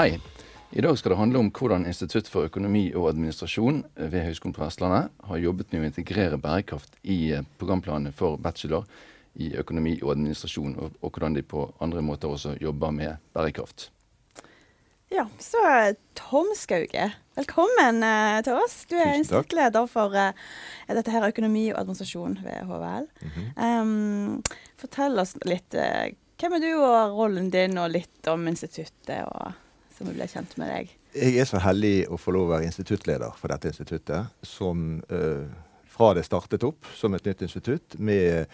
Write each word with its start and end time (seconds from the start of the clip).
Hei. 0.00 0.20
I 0.70 0.80
dag 0.80 0.98
skal 0.98 1.12
det 1.12 1.16
handle 1.18 1.38
om 1.42 1.48
hvordan 1.52 1.82
Institutt 1.84 2.28
for 2.32 2.46
økonomi 2.48 2.86
og 2.96 3.10
administrasjon 3.10 3.82
ved 3.98 4.22
Høgskolen 4.24 4.54
på 4.56 4.62
Vestlandet 4.62 5.10
har 5.28 5.40
jobbet 5.42 5.74
med 5.74 5.82
å 5.82 5.88
integrere 5.90 6.38
bærekraft 6.40 6.96
i 7.02 7.18
eh, 7.36 7.44
programplanene 7.60 8.14
for 8.16 8.40
bachelor 8.40 8.88
i 9.36 9.50
økonomi 9.60 9.98
og 9.98 10.14
administrasjon, 10.14 10.78
og, 10.80 10.96
og 11.04 11.12
hvordan 11.12 11.36
de 11.36 11.44
på 11.44 11.66
andre 11.84 12.06
måter 12.06 12.32
også 12.32 12.54
jobber 12.64 12.96
med 12.96 13.20
bærekraft. 13.36 13.90
Ja, 15.12 15.28
så 15.36 15.60
Tom 16.16 16.48
Skauge, 16.56 17.12
velkommen 17.36 18.00
eh, 18.00 18.40
til 18.48 18.56
oss. 18.56 18.80
Du 18.88 18.96
er 18.96 19.18
instituttleder 19.20 19.84
for 19.98 20.16
eh, 20.16 20.52
dette 20.88 21.12
her 21.12 21.28
økonomi 21.28 21.68
og 21.74 21.82
administrasjon 21.84 22.40
ved 22.40 22.70
HVL. 22.72 23.10
Mm 23.20 23.32
-hmm. 23.36 23.80
um, 23.82 24.42
fortell 24.80 25.20
oss 25.20 25.36
litt. 25.44 25.74
Eh, 25.74 26.14
hvem 26.40 26.52
er 26.56 26.70
du 26.70 26.72
og 26.78 27.18
rollen 27.20 27.50
din, 27.50 27.76
og 27.76 27.90
litt 27.90 28.28
om 28.32 28.48
instituttet? 28.48 29.26
og 29.26 29.52
som 30.00 30.08
vi 30.08 30.16
ble 30.16 30.28
kjent 30.32 30.56
med 30.56 30.70
deg? 30.72 30.92
Jeg 31.12 31.40
er 31.42 31.48
så 31.48 31.60
heldig 31.60 32.06
å 32.08 32.16
få 32.20 32.32
lov 32.32 32.48
å 32.48 32.52
være 32.54 32.70
instituttleder 32.70 33.34
for 33.36 33.52
dette 33.52 33.68
instituttet, 33.68 34.30
som 34.46 35.02
uh, 35.12 35.44
fra 35.90 36.14
det 36.16 36.24
startet 36.24 36.64
opp 36.64 36.88
som 36.96 37.12
et 37.16 37.26
nytt 37.28 37.44
institutt 37.44 37.98
med 38.00 38.48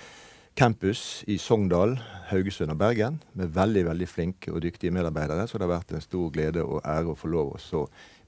campus 0.56 1.24
i 1.28 1.36
Sogndal, 1.38 1.98
Haugesund 2.30 2.72
og 2.72 2.78
Bergen, 2.80 3.20
med 3.36 3.52
veldig 3.54 3.84
veldig 3.90 4.08
flinke 4.08 4.52
og 4.52 4.62
dyktige 4.64 4.94
medarbeidere. 4.94 5.44
Så 5.46 5.58
det 5.58 5.66
har 5.66 5.76
vært 5.76 5.92
en 5.92 6.04
stor 6.04 6.30
glede 6.32 6.64
og 6.64 6.80
ære 6.80 7.12
å 7.12 7.18
få 7.18 7.28
lov 7.28 7.56
å 7.56 7.82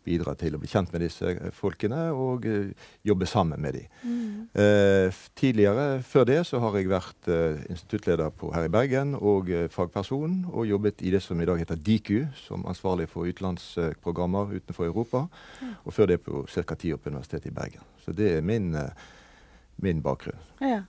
bidra 0.09 0.35
til 0.39 0.57
å 0.57 0.61
bli 0.61 0.69
kjent 0.71 0.93
med 0.95 1.03
disse 1.05 1.31
eh, 1.35 1.53
folkene 1.55 2.09
og 2.17 2.47
uh, 2.49 2.89
jobbe 3.07 3.29
sammen 3.29 3.61
med 3.61 3.77
dem. 3.77 3.89
Mm. 4.03 4.43
Uh, 4.57 5.21
tidligere, 5.37 6.03
før 6.07 6.29
det, 6.29 6.39
så 6.49 6.61
har 6.63 6.79
jeg 6.79 6.91
vært 6.91 7.31
uh, 7.33 7.61
instituttleder 7.69 8.33
på, 8.33 8.53
her 8.55 8.69
i 8.69 8.73
Bergen 8.73 9.15
og 9.19 9.51
fagperson, 9.75 10.41
og 10.53 10.69
jobbet 10.69 11.05
i 11.05 11.13
det 11.15 11.23
som 11.25 11.41
i 11.41 11.49
dag 11.49 11.61
heter 11.61 11.81
DIKU, 11.89 12.29
som 12.41 12.67
ansvarlig 12.71 13.09
for 13.13 13.29
utenlandsprogrammer 13.29 14.55
utenfor 14.59 14.89
Europa. 14.89 15.27
Mm. 15.61 15.75
Og 15.85 15.97
før 15.97 16.13
det 16.13 16.21
på 16.25 16.45
ca. 16.55 16.77
ti 16.77 16.93
år 16.95 17.03
på 17.03 17.13
Universitetet 17.13 17.51
i 17.53 17.57
Bergen. 17.57 17.89
Så 18.05 18.17
det 18.17 18.37
er 18.39 18.47
min, 18.47 18.73
min 19.85 20.05
bakgrunn. 20.05 20.41
Ja. 20.65 20.87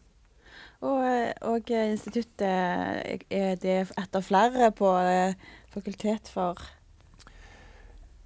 Og, 0.81 1.33
og, 1.41 1.69
instituttet, 1.69 3.19
er 3.29 3.55
det 3.59 3.79
et 3.99 4.15
av 4.15 4.23
flere 4.23 4.71
på 4.71 4.93
fakultet 5.73 6.31
for 6.31 6.59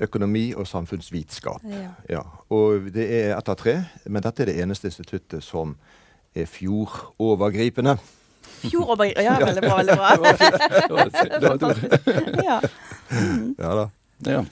økonomi 0.04 0.54
og 0.54 0.68
samfunnsvitenskap. 0.68 1.62
Ja. 1.70 1.92
ja. 2.10 2.22
Og 2.50 2.90
det 2.94 3.06
er 3.08 3.38
ett 3.38 3.50
av 3.50 3.58
tre, 3.60 3.78
men 4.06 4.24
dette 4.26 4.44
er 4.44 4.52
det 4.52 4.58
eneste 4.64 4.90
instituttet 4.92 5.44
som 5.44 5.76
er 6.36 6.50
fjordovergripende. 6.50 7.98
Fjordovergripende, 8.64 9.24
ja, 9.24 9.38
veldig 9.46 9.64
bra. 9.64 9.78
veldig 9.78 9.98
bra. 9.98 11.10
Fantastisk. 11.50 12.10
Ja. 12.44 12.60
Mm. 13.12 13.56
ja 13.60 13.76
da. 13.82 13.90
Ja. 14.28 14.46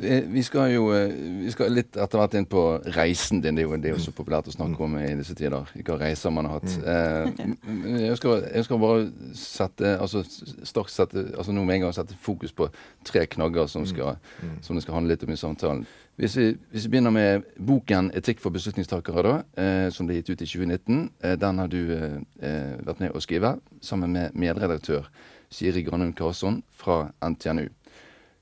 Eh, 0.00 0.22
vi 0.32 0.42
skal 0.42 0.70
jo 0.72 0.86
eh, 0.96 1.12
vi 1.42 1.50
skal 1.52 1.74
litt 1.74 1.96
etter 2.00 2.20
hvert 2.20 2.36
inn 2.38 2.46
på 2.48 2.62
reisen 2.94 3.42
din. 3.44 3.58
Det 3.58 3.64
er 3.64 3.68
jo 3.68 3.80
det 3.82 3.90
er 3.92 3.98
så 4.00 4.14
populært 4.16 4.48
å 4.48 4.54
snakke 4.54 4.86
om 4.86 4.96
i 5.00 5.10
disse 5.18 5.36
tider. 5.36 5.68
Hvilke 5.74 5.98
reiser 6.00 6.32
man 6.32 6.48
har 6.48 6.60
hatt. 6.60 6.76
Mm. 6.80 7.56
Eh, 7.66 8.06
jeg, 8.06 8.16
skal, 8.20 8.46
jeg, 8.46 8.66
skal, 8.68 8.80
bare 8.82 9.08
sette 9.36 9.96
altså 9.98 10.24
straks 10.24 10.96
sette, 10.96 11.26
altså 11.36 11.52
nå 11.52 11.66
med 11.68 11.80
en 11.80 11.86
gang 11.86 11.96
sette 11.96 12.16
fokus 12.20 12.54
på 12.56 12.70
tre 13.08 13.26
knagger 13.26 13.68
som, 13.68 13.84
skal, 13.88 14.16
mm. 14.40 14.62
som 14.64 14.78
det 14.78 14.86
skal 14.86 14.96
handle 15.00 15.12
litt 15.12 15.26
om 15.28 15.34
i 15.34 15.40
samtalen. 15.40 15.84
Hvis 16.20 16.36
vi, 16.36 16.56
hvis 16.70 16.84
vi 16.84 16.90
begynner 16.92 17.10
med 17.10 17.42
boken 17.66 18.10
'Etikk 18.14 18.40
for 18.40 18.50
beslutningstakere', 18.50 19.22
da, 19.22 19.62
eh, 19.62 19.90
som 19.90 20.06
ble 20.06 20.20
gitt 20.20 20.30
ut 20.30 20.42
i 20.42 20.46
2019. 20.46 21.10
Eh, 21.24 21.36
den 21.36 21.58
har 21.58 21.66
du 21.66 21.92
eh, 21.92 22.76
vært 22.84 23.00
med 23.00 23.12
å 23.12 23.20
skrive 23.20 23.58
sammen 23.80 24.12
med 24.12 24.34
medredaktør 24.34 25.08
Siri 25.50 25.82
Granum 25.82 26.12
Karlsson 26.12 26.62
fra 26.70 27.12
NTNU. 27.22 27.68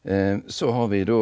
Eh, 0.05 0.39
så 0.49 0.71
har 0.73 0.89
vi 0.89 1.05
da 1.05 1.19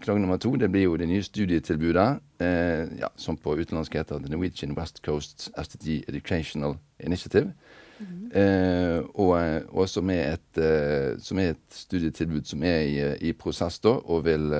klage 0.00 0.22
nummer 0.22 0.38
to. 0.38 0.54
Det 0.56 0.70
blir 0.70 0.86
jo 0.86 0.96
det 0.96 1.08
nye 1.08 1.22
studietilbudet. 1.22 2.20
Eh, 2.40 2.86
ja, 3.00 3.10
som 3.16 3.36
på 3.36 3.56
utenlandsk 3.58 3.98
heter 3.98 4.22
The 4.22 4.30
Norwegian 4.30 4.76
West 4.78 5.02
Coast 5.02 5.50
STG 5.56 6.04
Educational 6.08 6.78
Initiative. 7.00 7.52
Mm 8.00 8.30
-hmm. 8.30 9.10
og 9.14 9.62
også 9.68 10.00
med 10.00 10.32
et, 10.32 10.62
eh, 10.62 11.20
som 11.20 11.38
er 11.38 11.50
et 11.50 11.56
studietilbud 11.70 12.44
som 12.44 12.62
er 12.62 12.80
i, 12.80 13.28
i 13.28 13.32
prosess, 13.32 13.78
da, 13.78 13.88
og 13.88 14.24
vil 14.24 14.52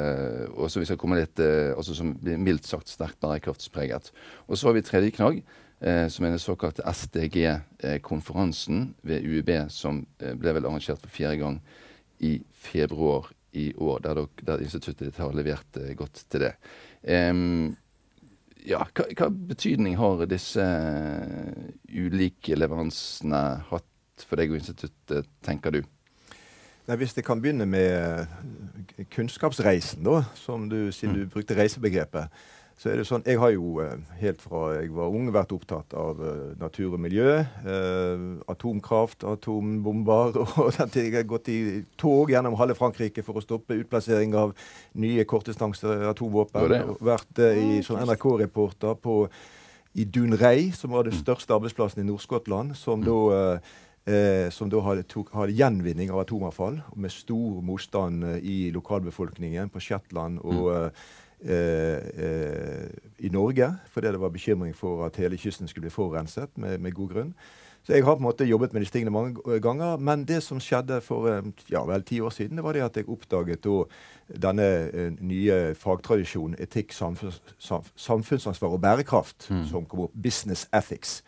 og 0.56 0.70
så 0.70 0.80
vi 0.80 0.84
skal 0.84 0.96
komme 0.96 1.20
litt 1.20 1.40
altså 1.40 1.94
som 1.94 2.14
blir 2.14 2.36
mildt 2.36 2.66
sagt 2.66 2.88
sterkt 2.88 3.20
bærekraftspreget. 3.20 4.10
Og 4.48 4.58
så 4.58 4.66
har 4.66 4.72
vi 4.72 4.80
tredje 4.80 5.10
knagg. 5.10 5.42
Eh, 5.80 6.08
som 6.08 6.24
er 6.24 6.32
den 6.34 6.38
såkalte 6.38 6.82
SDG-konferansen 6.82 8.94
ved 9.02 9.22
UiB, 9.22 9.70
som 9.70 10.06
eh, 10.18 10.34
ble 10.34 10.56
vel 10.56 10.66
arrangert 10.66 10.98
for 10.98 11.12
fjerde 11.14 11.38
gang 11.38 11.60
i 12.24 12.38
februar 12.50 13.30
i 13.52 13.72
år, 13.74 14.00
der, 14.04 14.14
dere, 14.18 14.46
der 14.46 14.64
instituttet 14.64 15.08
ditt 15.08 15.20
har 15.20 15.34
levert 15.36 15.78
eh, 15.80 15.94
godt 15.96 16.24
til 16.30 16.44
det. 16.44 16.54
Um, 17.02 17.76
ja, 18.68 18.82
hva, 18.92 19.06
hva, 19.16 19.28
betydning 19.30 19.96
har 19.98 20.26
disse 20.28 20.64
uh, 20.64 21.68
ulike 21.88 22.58
leveransene 22.58 23.42
hatt 23.70 24.26
for 24.26 24.40
deg 24.40 24.52
og 24.52 24.60
instituttet, 24.60 25.30
tenker 25.46 25.78
du? 25.78 25.80
Nei, 26.88 26.96
Hvis 27.00 27.16
jeg 27.16 27.24
kan 27.26 27.40
begynne 27.40 27.66
med 27.68 28.24
eh, 28.96 29.04
kunnskapsreisen, 29.12 30.04
da, 30.06 30.22
som 30.38 30.68
du, 30.70 30.88
siden 30.92 31.14
mm. 31.14 31.20
du 31.20 31.34
brukte 31.34 31.56
reisebegrepet 31.58 32.32
så 32.78 32.92
er 32.92 33.00
det 33.00 33.08
sånn, 33.08 33.24
Jeg 33.26 33.40
har 33.42 33.50
jo 33.50 33.80
eh, 33.82 33.96
helt 34.20 34.42
fra 34.42 34.60
jeg 34.76 34.92
var 34.94 35.10
ung 35.10 35.32
vært 35.34 35.50
opptatt 35.56 35.96
av 35.98 36.20
uh, 36.22 36.54
natur 36.60 36.94
og 36.94 37.02
miljø. 37.02 37.40
Uh, 37.66 38.38
atomkraft, 38.46 39.26
atombomber. 39.26 40.38
og 40.62 40.78
Jeg 40.94 41.14
har 41.16 41.26
gått 41.26 41.50
i 41.50 41.58
tog 41.98 42.30
gjennom 42.30 42.54
halve 42.60 42.78
Frankrike 42.78 43.24
for 43.26 43.40
å 43.40 43.42
stoppe 43.42 43.80
utplassering 43.80 44.36
av 44.38 44.54
nye 44.94 45.26
kortdistanse 45.26 45.98
atomvåpen. 46.12 46.70
Det. 46.70 46.82
Vært 47.02 47.42
i 47.50 47.80
sånn 47.82 48.04
NRK-reporter 48.06 48.94
på 49.02 49.24
i 49.98 50.04
Dunrei, 50.06 50.70
som 50.70 50.94
var 50.94 51.08
den 51.08 51.16
største 51.18 51.56
arbeidsplassen 51.56 52.04
i 52.04 52.06
Nord-Skottland. 52.06 52.76
Som 52.78 53.02
mm. 53.02 53.08
da 53.08 53.18
Eh, 53.38 53.76
som 54.54 54.70
da 54.72 54.80
hadde, 54.80 55.02
tok, 55.10 55.32
hadde, 55.36 55.52
gjenvinning 55.58 56.12
av 56.12 56.22
atomavfall, 56.22 56.78
med 56.96 57.12
stor 57.12 57.62
motstand 57.64 58.24
eh, 58.24 58.38
i 58.40 58.58
lokalbefolkningen 58.72 59.68
på 59.74 59.82
Shetland 59.84 60.40
og 60.44 60.68
mm. 60.74 61.00
Eh, 61.40 61.98
eh, 62.18 62.88
i 63.18 63.28
Norge, 63.28 63.76
fordi 63.86 64.06
det 64.06 64.20
var 64.20 64.28
bekymring 64.28 64.74
for 64.74 65.06
at 65.06 65.16
hele 65.16 65.36
kysten 65.38 65.68
skulle 65.68 65.86
bli 65.86 65.90
forurenset, 65.90 66.50
med, 66.58 66.78
med, 66.78 66.92
god 66.92 67.08
grunn. 67.08 67.34
Så 67.82 67.92
jeg 67.92 68.04
har 68.04 68.14
på 68.14 68.18
en 68.18 68.26
måte 68.26 68.44
jobbet 68.44 68.72
med 68.72 68.82
disse 68.82 68.92
tingene 68.92 69.10
mange 69.10 69.60
ganger. 69.60 69.96
Men 69.96 70.24
det 70.24 70.42
som 70.42 70.58
skjedde 70.60 71.00
for 71.00 71.28
eh, 71.30 71.46
ja, 71.70 71.84
vel 71.86 72.02
ti 72.02 72.18
år 72.20 72.34
siden, 72.34 72.58
det 72.58 72.64
var 72.64 72.74
det 72.74 72.82
at 72.82 72.96
jeg 72.96 73.08
oppdaget 73.08 73.62
da 73.62 73.84
denne 74.28 74.66
uh, 74.90 75.22
nye 75.24 75.74
fagtradisjonen 75.78 76.58
etikk, 76.60 76.92
samfunns, 76.92 77.38
samfunnsansvar 77.96 78.74
og 78.74 78.82
bærekraft, 78.82 79.46
mm. 79.50 79.64
som 79.70 79.86
kom 79.86 80.08
opp. 80.08 80.18
Business 80.22 80.66
ethics. 80.74 81.22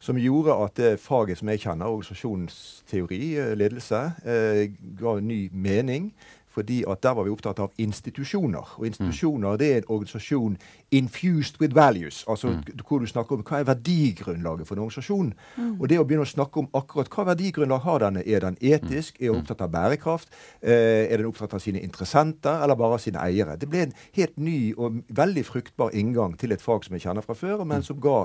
Som 0.00 0.18
gjorde 0.20 0.54
at 0.64 0.76
det 0.78 1.00
faget 1.02 1.40
som 1.40 1.48
jeg 1.50 1.64
kjenner, 1.64 1.90
organisasjonsteori, 1.90 3.22
ledelse, 3.58 4.02
eh, 4.24 4.66
ga 5.00 5.18
ny 5.20 5.48
mening 5.52 6.12
fordi 6.58 6.82
at 6.90 7.02
der 7.02 7.14
var 7.14 7.26
vi 7.26 7.32
opptatt 7.32 7.60
av 7.62 7.74
institusjoner. 7.78 8.74
Og 8.78 8.86
institusjoner 8.88 9.58
det 9.60 9.68
er 9.68 9.80
en 9.82 9.90
organisasjon 9.94 10.56
infused 10.90 11.60
with 11.60 11.76
values. 11.76 12.24
Altså 12.28 12.48
mm. 12.48 12.62
hvor 12.88 13.02
du 13.02 13.06
snakker 13.06 13.36
om 13.36 13.44
hva 13.46 13.60
er 13.60 13.68
verdigrunnlaget 13.68 14.68
for 14.68 14.74
en 14.74 14.84
organisasjon. 14.86 15.32
Mm. 15.56 15.74
Og 15.76 15.84
det 15.90 16.00
å 16.00 16.06
begynne 16.08 16.26
å 16.26 16.30
snakke 16.30 16.62
om 16.62 16.70
akkurat 16.78 17.10
hva 17.14 17.28
verdigrunnlag 17.30 17.84
har 17.84 18.02
denne. 18.06 18.24
Er 18.26 18.46
den 18.46 18.58
etisk? 18.60 19.20
Er 19.20 19.28
den 19.28 19.36
mm. 19.36 19.42
opptatt 19.42 19.66
av 19.66 19.74
bærekraft? 19.74 20.32
Eh, 20.62 21.04
er 21.06 21.20
den 21.20 21.28
opptatt 21.30 21.54
av 21.54 21.62
sine 21.62 21.82
interessenter, 21.84 22.64
eller 22.64 22.80
bare 22.80 22.98
av 22.98 23.04
sine 23.04 23.22
eiere? 23.22 23.58
Det 23.60 23.70
ble 23.70 23.86
en 23.86 23.94
helt 24.18 24.40
ny 24.40 24.58
og 24.74 25.02
veldig 25.20 25.46
fruktbar 25.46 25.94
inngang 25.94 26.34
til 26.40 26.56
et 26.56 26.64
fag 26.64 26.88
som 26.88 26.98
jeg 26.98 27.06
kjenner 27.06 27.26
fra 27.26 27.38
før, 27.38 27.62
men 27.64 27.84
mm. 27.84 27.88
som 27.90 28.02
ga 28.02 28.18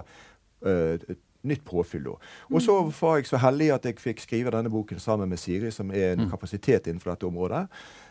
eh, 0.65 1.13
nytt 1.44 1.66
påfyll. 1.66 2.04
da. 2.04 2.16
Og 2.51 2.62
så 2.62 2.78
var 3.01 3.18
jeg 3.18 3.28
så 3.28 3.38
heldig 3.38 3.69
at 3.75 3.86
jeg 3.86 4.00
fikk 4.00 4.24
skrive 4.24 4.54
denne 4.56 4.72
boken 4.72 5.00
sammen 5.00 5.30
med 5.30 5.42
Siri, 5.42 5.72
som 5.72 5.92
er 5.92 6.13
en 6.13 6.30
kapasitet 6.30 6.88
innenfor 6.88 7.13
dette 7.13 7.28
området. 7.28 7.68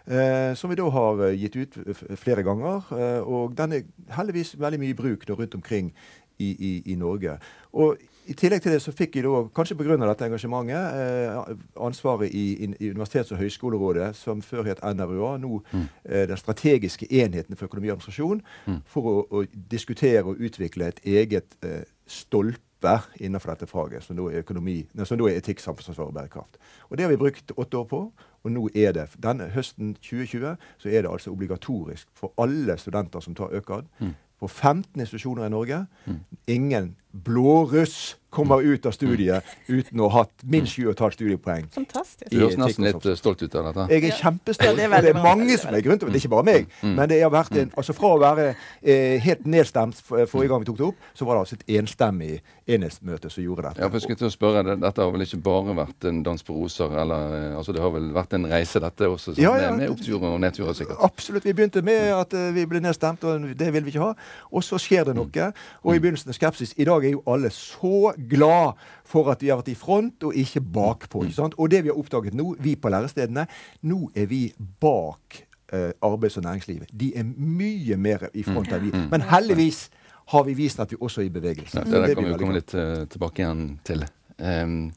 Eh, 0.06 0.54
som 0.58 0.70
vi 0.70 0.76
da 0.76 0.88
har 0.90 1.20
eh, 1.28 1.38
gitt 1.38 1.56
ut 1.56 1.78
flere 2.18 2.42
ganger. 2.42 2.82
Eh, 2.92 3.20
og 3.22 3.56
den 3.56 3.72
er 3.72 4.16
heldigvis 4.16 4.56
veldig 4.60 4.80
mye 4.82 4.94
i 4.94 4.98
bruk 4.98 5.28
rundt 5.30 5.54
omkring 5.54 5.92
i, 6.38 6.50
i, 6.50 6.92
i, 6.92 6.94
Norge. 6.94 7.36
Og 7.72 7.96
I 8.26 8.34
tillegg 8.38 8.62
til 8.62 8.74
det 8.74 8.82
så 8.82 8.92
fikk 8.94 9.16
jeg 9.18 9.24
da, 9.26 9.40
kanskje 9.54 9.76
pga. 9.78 9.96
dette 9.98 10.26
engasjementet, 10.28 10.98
eh, 11.02 11.54
ansvaret 11.82 12.30
i, 12.30 12.44
i, 12.64 12.90
Universitets- 12.90 13.32
og 13.34 13.38
høyskolerådet, 13.38 14.12
som 14.16 14.42
før 14.42 14.68
het 14.70 14.82
NRUA, 14.82 15.36
nå 15.42 15.62
mm. 15.72 15.86
eh, 16.04 16.26
den 16.30 16.38
strategiske 16.38 17.08
enheten 17.10 17.56
for 17.56 17.66
økonomi 17.66 17.90
og 17.90 17.96
administrasjon, 17.96 18.42
mm. 18.66 18.82
for 18.86 19.10
å, 19.10 19.16
å, 19.26 19.44
diskutere 19.70 20.22
og 20.22 20.38
utvikle 20.38 20.92
et 20.92 21.02
eget 21.04 21.56
eh, 21.66 21.82
stolpe 22.06 22.71
innenfor 23.20 23.52
dette 23.52 23.66
faget, 23.66 24.04
som 24.04 24.16
da 24.16 24.26
er, 24.30 24.42
økonomi, 24.42 24.82
som 25.04 25.18
da 25.18 25.28
er 25.30 25.38
etikk, 25.40 25.60
samfunnsansvar 25.62 26.10
og 26.10 26.14
bærekraft. 26.14 26.58
Og 26.90 26.96
Det 26.96 27.04
har 27.04 27.10
vi 27.10 27.20
brukt 27.20 27.52
åtte 27.56 27.78
år 27.78 27.84
på. 27.84 28.02
Og 28.42 28.50
nå 28.50 28.68
er 28.74 28.92
det, 28.92 29.06
denne 29.22 29.46
høsten 29.54 29.94
2020 29.94 30.56
så 30.78 30.88
er 30.88 31.02
det 31.02 31.10
altså 31.10 31.30
obligatorisk 31.30 32.08
for 32.14 32.32
alle 32.38 32.74
studenter 32.78 33.20
som 33.20 33.34
tar 33.34 33.54
ØKAD, 33.54 33.86
mm. 34.00 34.14
på 34.40 34.48
15 34.48 35.00
institusjoner 35.00 35.46
i 35.46 35.48
Norge. 35.48 35.86
Mm. 36.06 36.18
Ingen 36.46 36.96
blåruss 37.12 38.16
kommer 38.32 38.62
ut 38.62 38.86
av 38.88 38.94
studiet 38.96 39.44
uten 39.68 40.00
å 40.00 40.08
ha 40.08 40.22
hatt 40.22 40.44
minst 40.48 40.78
7,5 40.78 41.16
studiepoeng. 41.18 41.66
Fantastisk. 41.74 42.30
Du 42.32 42.38
høres 42.40 42.56
nesten 42.56 42.86
litt 42.86 43.08
stolt 43.20 43.42
ut 43.44 43.56
av 43.60 43.68
dette. 43.68 43.84
Jeg 43.92 44.08
er 44.08 44.16
kjempestolt. 44.22 44.70
Ja, 44.70 44.76
det, 44.78 44.86
er 44.88 45.04
det 45.04 45.12
er 45.12 45.20
mange 45.20 45.58
som 45.60 45.74
er 45.76 45.84
grunn 45.84 46.00
til 46.00 46.08
det. 46.08 46.14
Det 46.14 46.22
er 46.22 46.24
ikke 46.24 46.32
bare 46.32 46.46
meg. 46.48 46.70
Mm. 46.80 46.94
Men 46.96 47.10
det 47.12 47.18
har 47.20 47.32
vært 47.34 47.58
en, 47.60 47.74
altså 47.76 47.96
fra 47.96 48.14
å 48.16 48.22
være 48.22 48.46
eh, 48.48 49.18
helt 49.26 49.44
nedstemt 49.44 50.00
forrige 50.06 50.48
gang 50.48 50.64
vi 50.64 50.70
tok 50.70 50.80
det 50.80 50.88
opp, 50.88 51.10
så 51.12 51.28
var 51.28 51.36
det 51.36 51.44
altså 51.44 51.58
et 51.60 51.76
enstemmig 51.76 52.30
enhetsmøte 52.72 53.28
som 53.32 53.44
gjorde 53.44 53.66
dette. 53.66 53.82
Ja, 53.82 53.90
for 53.90 53.98
jeg 53.98 54.06
skulle 54.06 54.22
til 54.22 54.30
å 54.30 54.32
spørre, 54.32 54.62
Dette 54.80 55.02
har 55.02 55.12
vel 55.12 55.26
ikke 55.26 55.40
bare 55.44 55.76
vært 55.76 56.08
en 56.08 56.22
dans 56.24 56.46
på 56.46 56.56
roser? 56.56 56.96
eller, 57.02 57.36
eh, 57.36 57.56
altså 57.58 57.76
Det 57.76 57.82
har 57.82 57.92
vel 57.92 58.08
vært 58.16 58.38
en 58.38 58.48
reise, 58.48 58.80
dette 58.80 59.12
også? 59.12 59.34
Sånn, 59.34 59.42
ja, 59.42 59.52
ja. 59.60 59.70
Med, 59.76 59.84
med 59.84 59.92
oppturer 59.96 60.28
og 60.30 60.40
nedturer, 60.40 60.72
sikkert? 60.78 61.04
Absolutt. 61.04 61.44
Vi 61.44 61.52
begynte 61.58 61.84
med 61.84 62.14
at 62.16 62.32
uh, 62.32 62.48
vi 62.54 62.64
ble 62.70 62.80
nedstemt, 62.80 63.24
og 63.28 63.52
det 63.58 63.72
vil 63.76 63.84
vi 63.84 63.92
ikke 63.92 64.08
ha. 64.08 64.12
Og 64.52 64.64
så 64.64 64.80
skjer 64.80 65.10
det 65.10 65.18
noe. 65.18 65.50
Og 65.82 65.96
i 65.96 66.00
begynnelsen 66.00 66.32
skepsis. 66.32 66.72
I 66.80 66.88
dag 66.88 67.01
er 67.08 67.14
jo 67.16 67.22
alle 67.26 67.50
så 67.54 68.12
glad 68.30 68.78
for 69.08 69.30
at 69.32 69.42
vi 69.42 69.50
har 69.52 69.60
vært 69.60 69.72
i 69.72 69.78
front 69.78 70.26
og 70.28 70.36
ikke 70.38 70.62
bakpå. 70.74 71.24
Ikke 71.26 71.38
sant? 71.40 71.56
Og 71.58 71.70
det 71.72 71.82
vi 71.84 71.92
har 71.92 71.98
oppdaget 71.98 72.36
nå, 72.38 72.54
vi 72.62 72.76
på 72.76 72.92
lærestedene, 72.92 73.46
nå 73.88 73.98
er 74.14 74.28
vi 74.30 74.44
bak 74.82 75.42
eh, 75.72 75.90
arbeids- 76.04 76.38
og 76.40 76.46
næringslivet. 76.46 76.92
De 76.92 77.12
er 77.16 77.26
mye 77.36 77.96
mer 77.96 78.28
i 78.34 78.44
front 78.46 78.72
enn 78.72 78.86
vi. 78.86 78.92
Mm. 78.94 79.08
Men 79.12 79.26
heldigvis 79.32 79.86
har 80.32 80.44
vi 80.46 80.54
vist 80.56 80.80
at 80.80 80.92
vi 80.92 81.00
også 81.00 81.22
er 81.22 81.30
i 81.30 81.34
bevegelse. 81.34 81.78
Ja, 81.78 81.84
det, 81.84 82.02
der 82.08 82.14
kan 82.14 82.28
vi 82.28 82.38
komme 82.40 82.56
litt 82.56 82.74
uh, 82.78 83.04
tilbake 83.10 83.42
igjen 83.42 83.64
til. 83.84 84.04
Um, 84.38 84.92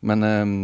men 0.00 0.24
um, 0.24 0.54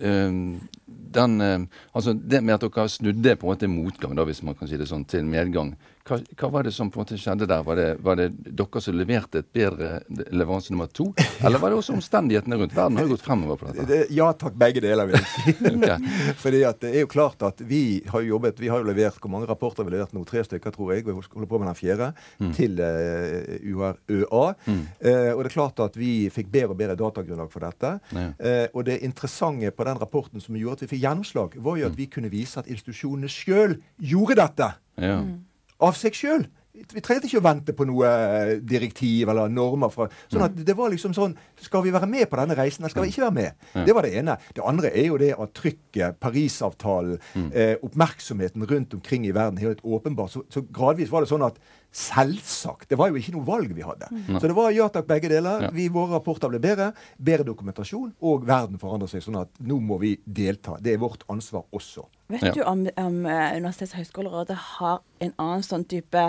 um, 0.00 0.42
den, 0.88 1.68
altså 1.96 2.12
det 2.12 2.42
med 2.44 2.58
at 2.58 2.66
dere 2.66 2.88
snudde 2.92 3.36
på 3.36 3.46
en 3.46 3.52
måte 3.54 3.70
motgang, 3.70 4.16
da, 4.16 4.26
hvis 4.28 4.42
man 4.44 4.56
kan 4.58 4.68
si 4.68 4.76
det 4.76 4.88
sånn, 4.90 5.06
til 5.08 5.24
medgang, 5.24 5.72
hva, 6.08 6.18
hva, 6.40 6.48
var 6.52 6.64
det 6.64 6.72
som 6.72 6.90
på 6.90 6.98
en 6.98 7.04
måte 7.04 7.18
skjedde 7.20 7.46
der? 7.48 7.62
Var 7.66 7.78
det, 7.78 7.88
var 8.04 8.18
det 8.18 8.28
dere 8.32 8.80
som 8.82 8.96
leverte 8.96 9.42
et 9.42 9.48
bedre 9.54 10.00
leveranse 10.08 10.72
nummer 10.72 10.88
to? 10.92 11.10
Eller 11.44 11.60
var 11.60 11.72
det 11.72 11.80
også 11.82 11.96
omstendighetene 11.98 12.58
rundt? 12.60 12.76
Verden 12.76 12.98
har 12.98 13.06
jo 13.06 13.14
gått 13.14 13.24
fremover 13.24 13.60
på 13.60 13.68
dette. 13.68 13.86
Det, 13.88 14.00
ja 14.16 14.30
takk, 14.36 14.56
begge 14.58 14.82
deler, 14.84 15.08
vil 15.08 15.18
jeg 15.18 15.28
si. 15.34 15.54
okay. 15.74 16.32
Fordi 16.40 16.62
at 16.68 16.80
det 16.84 16.92
er 16.94 17.04
jo 17.04 17.10
klart 17.12 17.44
at 17.46 17.60
vi 17.68 17.82
har 18.08 18.24
jo 18.24 18.34
jobbet 18.34 18.60
Vi 18.62 18.70
har 18.70 18.80
jo 18.82 18.86
levert 18.88 19.18
Hvor 19.20 19.30
mange 19.32 19.48
rapporter 19.48 19.82
har 19.82 19.88
vi 19.88 19.96
levert 19.96 20.14
nå? 20.16 20.24
Tre 20.28 20.42
stykker, 20.46 20.72
tror 20.74 20.94
jeg. 20.94 21.04
Og 21.08 21.20
holder 21.34 21.50
på 21.50 21.60
med 21.60 21.70
den 21.70 21.78
fjerde. 21.78 22.10
Mm. 22.40 22.52
Til 22.56 22.80
uh, 22.80 22.88
eh, 22.88 23.68
URØA. 23.68 24.44
Mm. 24.66 24.80
Uh, 25.04 25.32
og 25.34 25.42
det 25.44 25.50
er 25.50 25.54
klart 25.54 25.82
at 25.84 25.98
vi 25.98 26.12
fikk 26.32 26.50
bedre 26.54 26.74
og 26.74 26.80
bedre 26.80 26.96
datagrunnlag 26.98 27.52
for 27.52 27.64
dette. 27.64 27.94
Ja. 28.14 28.26
Uh, 28.38 28.66
og 28.72 28.86
det 28.88 29.00
interessante 29.06 29.72
på 29.74 29.86
den 29.88 30.00
rapporten 30.00 30.42
som 30.42 30.56
gjorde 30.58 30.77
at 30.78 30.86
vi 30.86 30.92
fikk 30.94 31.04
gjennomslag, 31.04 31.58
var 31.62 31.76
jo 31.80 31.90
at 31.90 31.98
vi 31.98 32.08
kunne 32.10 32.30
vise 32.32 32.62
at 32.62 32.70
institusjonene 32.70 33.30
sjøl 33.32 33.76
gjorde 33.98 34.38
dette. 34.40 34.72
Ja. 34.96 35.20
Mm 35.20 35.44
av 35.84 35.98
seg 35.98 36.16
sjøl. 36.16 36.46
Vi 36.78 37.02
trengte 37.02 37.26
ikke 37.26 37.40
å 37.40 37.42
vente 37.42 37.74
på 37.74 37.82
noe 37.88 38.06
eh, 38.06 38.50
direktiv 38.62 39.30
eller 39.32 39.50
normer. 39.50 39.90
Fra, 39.90 40.06
sånn 40.30 40.44
at 40.44 40.54
mm. 40.54 40.60
det 40.68 40.76
var 40.78 40.92
liksom 40.92 41.14
sånn 41.16 41.32
Skal 41.58 41.82
vi 41.82 41.90
være 41.90 42.06
med 42.06 42.28
på 42.30 42.38
denne 42.38 42.54
reisen, 42.54 42.84
eller 42.84 42.92
skal 42.92 43.02
vi 43.02 43.10
ikke 43.10 43.24
være 43.24 43.34
med? 43.34 43.64
Det 43.88 43.96
var 43.96 44.06
det 44.06 44.12
ene. 44.20 44.36
Det 44.54 44.62
andre 44.62 44.92
er 44.92 45.08
jo 45.08 45.18
det 45.18 45.32
at 45.34 45.54
trykket, 45.58 46.20
Parisavtalen, 46.22 47.18
mm. 47.34 47.48
eh, 47.50 47.74
oppmerksomheten 47.82 48.68
rundt 48.70 48.94
omkring 48.94 49.26
i 49.26 49.34
verden 49.34 49.58
er 49.58 49.72
helt 49.72 49.82
åpenbart. 49.82 50.36
Så, 50.36 50.44
så, 50.54 50.62
gradvis 50.62 51.10
var 51.10 51.26
det 51.26 51.32
sånn 51.32 51.48
at 51.48 51.58
Selvsagt. 51.94 52.88
Det 52.90 52.98
var 53.00 53.08
jo 53.08 53.16
ikke 53.16 53.32
noe 53.32 53.46
valg 53.46 53.72
vi 53.74 53.84
hadde. 53.84 54.10
Mm. 54.12 54.36
Så 54.36 54.50
det 54.50 54.56
var 54.56 54.74
ja 54.76 54.88
takk, 54.92 55.06
begge 55.08 55.30
deler. 55.32 55.64
Ja. 55.66 55.70
Vi, 55.74 55.88
våre 55.92 56.18
rapporter 56.18 56.52
ble 56.52 56.60
bedre. 56.62 56.90
Bedre 57.16 57.46
dokumentasjon. 57.48 58.12
Og 58.20 58.44
verden 58.48 58.80
forandrer 58.80 59.10
seg 59.10 59.24
sånn 59.24 59.40
at 59.40 59.50
nå 59.64 59.80
må 59.80 59.96
vi 60.02 60.14
delta. 60.24 60.76
Det 60.84 60.94
er 60.94 61.00
vårt 61.02 61.24
ansvar 61.32 61.64
også. 61.74 62.04
Vet 62.28 62.44
ja. 62.50 62.52
du 62.52 62.60
om, 62.68 62.84
om 63.00 63.22
uh, 63.24 63.56
Universitets- 63.56 63.94
og 63.96 64.02
høgskolerådet 64.02 64.58
har 64.76 65.00
en 65.24 65.32
annen 65.40 65.64
sånn 65.64 65.86
type, 65.88 66.26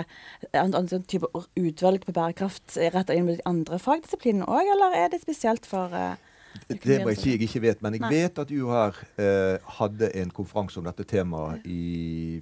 en 0.48 0.62
annen 0.62 0.88
sånn 0.88 1.04
type 1.04 1.28
utvalg 1.60 2.08
på 2.08 2.16
bærekraft 2.16 2.80
retta 2.94 3.14
inn 3.14 3.28
mot 3.28 3.44
andre 3.48 3.76
fagdisiplinene 3.82 4.48
òg, 4.48 4.64
eller 4.74 4.96
er 4.96 5.12
det 5.12 5.20
spesielt 5.20 5.68
for 5.68 5.92
uh, 5.92 6.16
det 6.70 7.00
må 7.02 7.12
jeg 7.12 7.20
si 7.20 7.32
jeg 7.34 7.44
ikke 7.46 7.62
vet, 7.62 7.82
men 7.82 7.96
jeg 7.96 8.02
Nei. 8.04 8.10
vet 8.14 8.38
at 8.42 8.50
UHR 8.50 8.96
eh, 9.22 9.70
hadde 9.78 10.10
en 10.18 10.32
konferanse 10.34 10.80
om 10.80 10.86
dette 10.86 11.06
temaet 11.08 11.66
i 11.66 12.40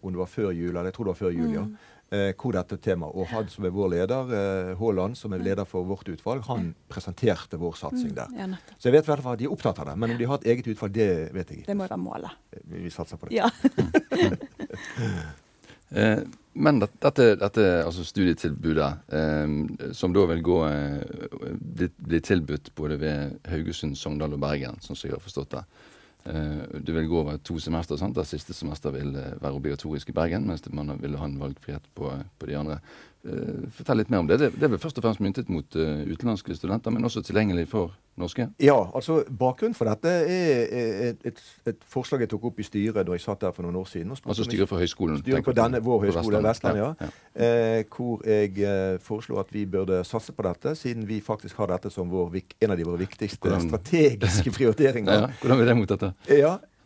om 0.00 0.14
det 0.14 0.20
var 0.20 0.30
før 0.30 0.50
jul, 0.52 0.72
eller 0.72 0.90
jeg 0.90 0.98
tror 0.98 1.08
det 1.08 1.14
var 1.14 1.22
før 1.26 1.36
jul, 1.36 1.54
ja. 1.54 1.68
Mm 1.68 1.78
eh, 2.10 2.30
hvor 2.38 2.56
dette 2.56 2.78
temaet 2.82 3.16
Og 3.16 3.28
han 3.32 3.48
som 3.52 3.66
er 3.66 3.74
vår 3.74 3.92
leder, 3.94 4.32
eh, 4.38 4.72
Haaland, 4.78 5.16
som 5.18 5.34
er 5.34 5.44
leder 5.44 5.68
for 5.68 5.86
vårt 5.88 6.08
utvalg, 6.08 6.44
han 6.48 6.72
presenterte 6.90 7.60
vår 7.60 7.76
satsing 7.80 8.12
mm, 8.12 8.16
der. 8.16 8.36
Ja, 8.38 8.48
så 8.76 8.88
jeg 8.88 8.98
vet 8.98 9.08
i 9.08 9.12
hvert 9.12 9.24
fall 9.24 9.38
at 9.38 9.42
de 9.42 9.48
er 9.48 9.54
opptatt 9.54 9.82
av 9.82 9.90
det. 9.90 9.96
Men 9.98 10.14
om 10.14 10.20
de 10.20 10.28
har 10.30 10.40
et 10.40 10.50
eget 10.54 10.70
utvalg, 10.72 10.94
det 10.94 11.10
vet 11.34 11.50
jeg 11.50 11.62
ikke. 11.62 11.70
Det 11.70 11.76
må 11.76 11.86
jo 11.86 11.92
være 11.94 12.02
målet. 12.02 12.38
Eh, 12.52 12.64
vi, 12.64 12.84
vi 12.86 12.94
satser 12.94 13.20
på 13.20 13.28
det. 13.28 13.38
Ja. 13.38 13.50
eh, 16.00 16.24
men 16.58 16.80
dette, 16.82 17.26
dette 17.38 17.66
altså 17.84 18.06
studietilbudet, 18.06 18.90
eh, 19.14 19.92
som 19.94 20.16
da 20.16 20.24
vil 20.32 20.42
gå 20.46 20.62
eh, 20.70 21.28
bli, 21.58 21.92
bli, 21.96 22.24
tilbudt 22.24 22.72
både 22.78 22.98
ved 23.02 23.38
Haugesund, 23.52 23.98
Sogndal 23.98 24.34
og 24.34 24.42
Bergen, 24.42 24.80
sånn 24.82 24.98
som 24.98 25.10
jeg 25.10 25.18
har 25.18 25.24
forstått 25.24 25.54
det. 25.58 25.64
Eh, 26.28 26.80
det 26.84 26.92
vil 26.92 27.08
gå 27.08 27.20
over 27.22 27.38
to 27.38 27.58
semester. 27.58 27.96
sant? 27.96 28.16
Det 28.16 28.26
siste 28.28 28.54
semester 28.54 28.92
vil 28.92 29.16
eh, 29.16 29.36
være 29.40 29.56
obligatorisk 29.56 30.10
i 30.10 30.16
Bergen, 30.16 30.46
mens 30.46 30.64
man 30.72 30.92
vil 31.00 31.16
ha 31.16 31.24
en 31.24 31.38
valgfrihet 31.40 31.88
på, 31.94 32.12
på 32.38 32.46
de 32.50 32.56
andre. 32.58 32.80
Uh, 33.26 33.66
fortell 33.74 33.98
litt 33.98 34.10
mer 34.12 34.22
om 34.22 34.28
det. 34.28 34.38
det. 34.38 34.52
Er 34.62 34.70
vel 34.70 34.78
først 34.78 35.00
og 35.00 35.04
fremst 35.04 35.22
myntet 35.24 35.48
mot 35.50 35.76
uh, 35.76 36.04
utenlandske 36.06 36.54
studenter, 36.54 36.94
men 36.94 37.04
også 37.04 37.22
tilgjengelig 37.26 37.66
for 37.72 37.96
norske? 38.18 38.46
Ja, 38.62 38.76
altså 38.94 39.24
Bakgrunnen 39.40 39.74
for 39.74 39.90
dette 39.90 40.12
er 40.30 41.10
et, 41.10 41.26
et, 41.26 41.42
et, 41.66 41.82
forslag 41.90 42.24
jeg 42.24 42.30
tok 42.32 42.48
opp 42.50 42.62
i 42.62 42.66
styret 42.66 43.06
da 43.06 43.16
jeg 43.16 43.24
satt 43.24 43.42
der 43.42 43.54
for 43.56 43.66
noen 43.66 43.80
år 43.80 43.90
siden. 43.90 44.14
Altså 44.14 44.46
styret 44.46 44.70
for 44.70 44.82
høyskolen? 44.82 45.20
Styret 45.22 45.46
på 45.46 45.54
denne, 45.56 45.82
vår 45.84 46.06
høyskole, 46.06 46.42
Vestland, 46.46 46.80
ja. 46.80 46.92
ja. 47.02 47.10
Eh, 47.34 47.82
hvor 47.90 48.22
jeg 48.26 48.54
eh, 48.62 48.96
foreslo 49.02 49.42
at 49.42 49.52
vi 49.54 49.66
burde 49.66 50.00
satse 50.06 50.34
på 50.34 50.46
dette, 50.46 50.74
siden 50.78 51.06
vi 51.08 51.20
faktisk 51.24 51.58
har 51.62 51.72
dette 51.74 51.92
som 51.94 52.10
vår, 52.10 52.40
en 52.62 52.74
av 52.74 52.80
de 52.80 52.88
våre 52.88 53.02
viktigste 53.02 53.50
Hvordan? 53.50 53.68
strategiske 53.68 54.54
prioriteringer. 54.56 55.14
ja, 55.26 55.30
Hvordan 55.42 55.62
vil 55.62 55.72
det 55.72 55.78
mot 55.82 55.96
dette? 55.96 56.14
Ja, 56.30 56.58
Eh, 56.58 56.77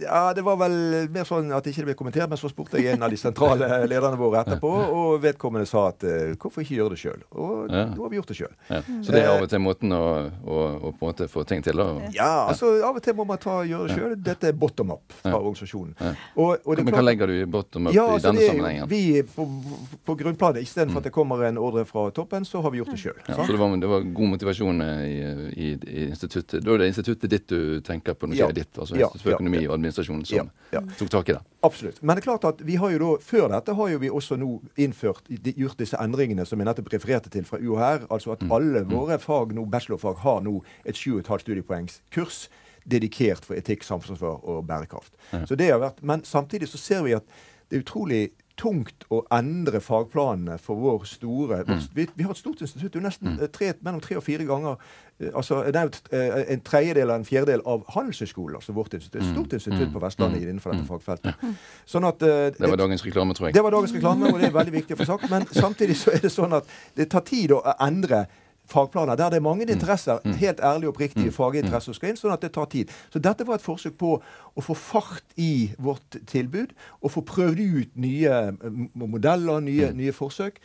ja, 0.00 0.34
Det 0.34 0.42
var 0.42 0.56
vel 0.60 0.74
mer 1.12 1.26
sånn 1.28 1.52
at 1.54 1.66
ikke 1.66 1.82
det 1.82 1.88
ble 1.90 1.96
kommentert, 1.98 2.28
men 2.30 2.40
så 2.40 2.50
spurte 2.50 2.80
jeg 2.80 2.94
en 2.94 3.04
av 3.06 3.12
de 3.12 3.18
sentrale 3.20 3.68
lederne 3.90 4.18
våre 4.18 4.42
etterpå, 4.42 4.70
og 4.70 5.20
vedkommende 5.22 5.68
sa 5.68 5.88
at 5.92 6.04
uh, 6.06 6.34
hvorfor 6.40 6.64
ikke 6.64 6.78
gjøre 6.78 6.94
det 6.96 7.00
sjøl? 7.02 7.22
Og 7.38 7.70
ja. 7.70 7.84
nå 7.92 8.04
har 8.04 8.12
vi 8.12 8.18
gjort 8.18 8.32
det 8.32 8.38
sjøl. 8.38 8.54
Ja. 8.68 8.80
Så 9.04 9.14
det 9.14 9.22
er 9.22 9.30
av 9.32 9.44
og 9.46 9.52
til 9.52 9.62
måten 9.62 9.94
å, 9.94 10.02
å, 10.26 10.58
å, 10.58 10.92
på 10.92 11.06
en 11.06 11.12
måte 11.12 11.28
få 11.30 11.44
ting 11.48 11.62
til? 11.64 11.78
Da? 11.78 12.10
Ja, 12.16 12.30
altså 12.48 12.72
av 12.86 12.98
og 12.98 13.04
til 13.04 13.16
må 13.18 13.26
man 13.28 13.40
ta, 13.42 13.60
gjøre 13.68 13.88
det 13.88 13.98
sjøl. 13.98 14.16
Dette 14.28 14.50
er 14.50 14.58
bottom 14.58 14.94
up 14.96 15.16
fra 15.20 15.36
organisasjonen. 15.38 15.94
Og, 16.38 16.64
og 16.64 16.82
men 16.82 16.94
hva 16.94 17.04
legger 17.04 17.30
du 17.30 17.36
i 17.38 17.46
bottom 17.48 17.90
up 17.90 17.96
ja, 17.96 18.06
altså, 18.08 18.32
i 18.32 18.32
denne 18.32 18.50
sammenhengen? 18.50 18.90
Vi 18.90 19.22
på, 19.34 19.46
på 20.06 20.18
grunnplanet, 20.18 20.62
istedenfor 20.66 20.98
mm. 20.98 21.02
at 21.02 21.08
det 21.10 21.14
kommer 21.14 21.44
en 21.48 21.60
ordre 21.62 21.84
fra 21.88 22.08
toppen, 22.14 22.46
så 22.48 22.62
har 22.64 22.74
vi 22.74 22.82
gjort 22.82 22.92
det 22.94 23.00
sjøl. 23.02 23.18
Så 23.28 23.48
det 23.52 23.60
var, 23.60 23.76
det 23.78 23.92
var, 23.92 24.06
god 24.18 24.34
motivasjon 24.34 24.82
i, 24.82 25.14
i, 25.52 25.70
i, 25.76 26.06
instituttet? 26.08 26.62
Da 26.64 26.74
er 26.74 26.84
det 26.84 26.90
instituttet 26.92 27.32
ditt 27.32 27.48
du 27.50 27.80
tenker 27.84 28.16
på 28.18 28.28
når 28.28 28.34
du 28.34 28.40
sier 28.42 28.56
ditt? 28.56 28.72
altså 28.74 28.98
Institutt 28.98 29.27
for 29.28 29.36
økonomi 29.36 29.62
og 29.66 29.74
administrasjon 29.76 30.24
som 30.28 30.50
tok 30.98 31.12
tak 31.12 31.32
i 31.32 31.36
det. 31.36 31.42
Absolutt. 31.66 31.98
Men 32.02 32.16
det 32.16 32.22
er 32.22 32.28
klart 32.28 32.46
at 32.48 32.62
vi 32.66 32.78
har 32.78 32.92
jo 32.94 33.00
da, 33.02 33.10
før 33.24 33.48
dette 33.52 33.74
har 33.74 33.90
jo 33.92 34.00
vi 34.02 34.10
også 34.20 34.38
nå 34.38 34.50
innført, 34.80 35.28
gjort 35.28 35.80
disse 35.80 35.98
endringene 36.00 36.46
som 36.48 36.60
jeg 36.60 36.68
nettopp 36.68 36.92
refererte 36.94 37.32
til 37.34 37.46
fra 37.48 37.60
UHR. 37.60 38.06
Altså 38.14 38.34
at 38.36 38.44
mm. 38.46 38.54
alle 38.54 38.84
mm. 38.84 38.94
våre 38.94 39.18
fag 39.22 39.54
nå, 39.56 39.66
bachelorfag 39.70 40.22
har 40.24 40.42
nå 40.46 40.58
et 40.84 40.98
7,5 40.98 41.44
studiepoengs 41.44 42.00
kurs 42.14 42.46
dedikert 42.88 43.44
for 43.44 43.58
etikk, 43.58 43.84
samfunnsforsvar 43.84 44.44
og 44.48 44.66
bærekraft. 44.68 45.12
Ja. 45.32 45.44
Så 45.46 45.58
det 45.58 45.70
har 45.72 45.82
vært, 45.82 46.02
Men 46.02 46.24
samtidig 46.24 46.70
så 46.70 46.80
ser 46.80 47.02
vi 47.04 47.16
at 47.16 47.26
det 47.68 47.76
er 47.76 47.84
utrolig 47.84 48.22
tungt 48.58 49.06
å 49.14 49.20
endre 49.34 49.80
fagplanene 49.82 50.58
for 50.62 50.80
vår 50.80 51.04
store 51.08 51.60
mm. 51.66 51.84
vi, 51.94 52.06
vi, 52.14 52.24
har 52.26 52.34
et 52.34 52.40
stort 52.40 52.62
institutt. 52.64 52.92
Det 52.94 53.00
er 53.00 53.06
nesten 53.06 53.36
mm. 53.36 53.44
tre, 53.54 53.70
mellom 53.86 54.02
tre 54.04 54.18
og 54.18 54.24
fire 54.26 54.46
ganger 54.48 54.74
eh, 55.20 55.30
altså 55.30 55.60
Det 55.66 55.82
er 55.82 55.92
eh, 56.16 56.42
en 56.54 56.64
tredjedel 56.66 57.04
eller 57.04 57.22
en 57.22 57.28
fjerdedel 57.28 57.62
av 57.68 57.86
Handelshøyskolen, 57.94 58.58
altså 58.58 58.74
vårt 58.76 58.98
institutt. 58.98 59.20
Et 59.20 59.28
mm. 59.28 59.36
stort 59.36 59.56
institutt 59.58 59.94
på 59.94 60.02
Vestlandet 60.02 60.42
mm. 60.42 60.48
innenfor 60.48 60.74
dette 60.74 60.88
fagfeltet. 60.88 61.46
Sånn 61.88 62.08
at, 62.08 62.26
uh, 62.26 62.48
det 62.54 62.72
var 62.74 62.82
dagens 62.82 63.06
reklame, 63.06 63.38
tror 63.38 63.48
jeg. 63.48 63.58
Det 63.58 63.64
var 63.64 63.76
dagens 63.78 63.94
reklame, 63.96 64.32
og 64.32 64.42
det 64.42 64.50
er 64.50 64.58
veldig 64.58 64.76
viktig 64.80 64.98
å 64.98 65.00
få 65.00 65.08
sagt. 65.12 65.30
Men 65.32 65.46
samtidig 65.54 65.98
så 66.00 66.14
er 66.16 66.26
det 66.26 66.34
sånn 66.34 66.58
at 66.58 66.76
det 66.98 67.08
tar 67.14 67.26
tid 67.28 67.54
å 67.56 67.62
endre 67.78 68.26
fagplaner 68.68 69.16
der 69.16 69.30
det 69.30 69.38
er 69.40 69.44
mange 69.44 69.64
interesser, 69.70 70.20
helt 70.38 70.60
ærlige 70.60 70.88
og 70.90 70.94
oppriktige 70.94 71.32
faginteresser 71.32 71.88
som 71.92 71.94
skal 71.96 72.10
inn, 72.12 72.16
sånn 72.20 72.32
at 72.34 72.40
det 72.44 72.52
tar 72.52 72.66
tid. 72.70 72.90
Så 73.12 73.18
dette 73.18 73.46
var 73.48 73.54
et 73.58 73.64
forsøk 73.64 73.96
på 73.98 74.10
å 74.58 74.62
få 74.64 74.74
fart 74.76 75.24
i 75.36 75.70
vårt 75.78 76.18
tilbud, 76.26 76.74
og 77.02 77.10
få 77.10 77.22
prøvd 77.24 77.58
ut 77.80 77.96
nye 77.96 78.52
modeller, 78.94 79.60
nye, 79.60 79.92
nye 79.96 80.12
forsøk. 80.12 80.60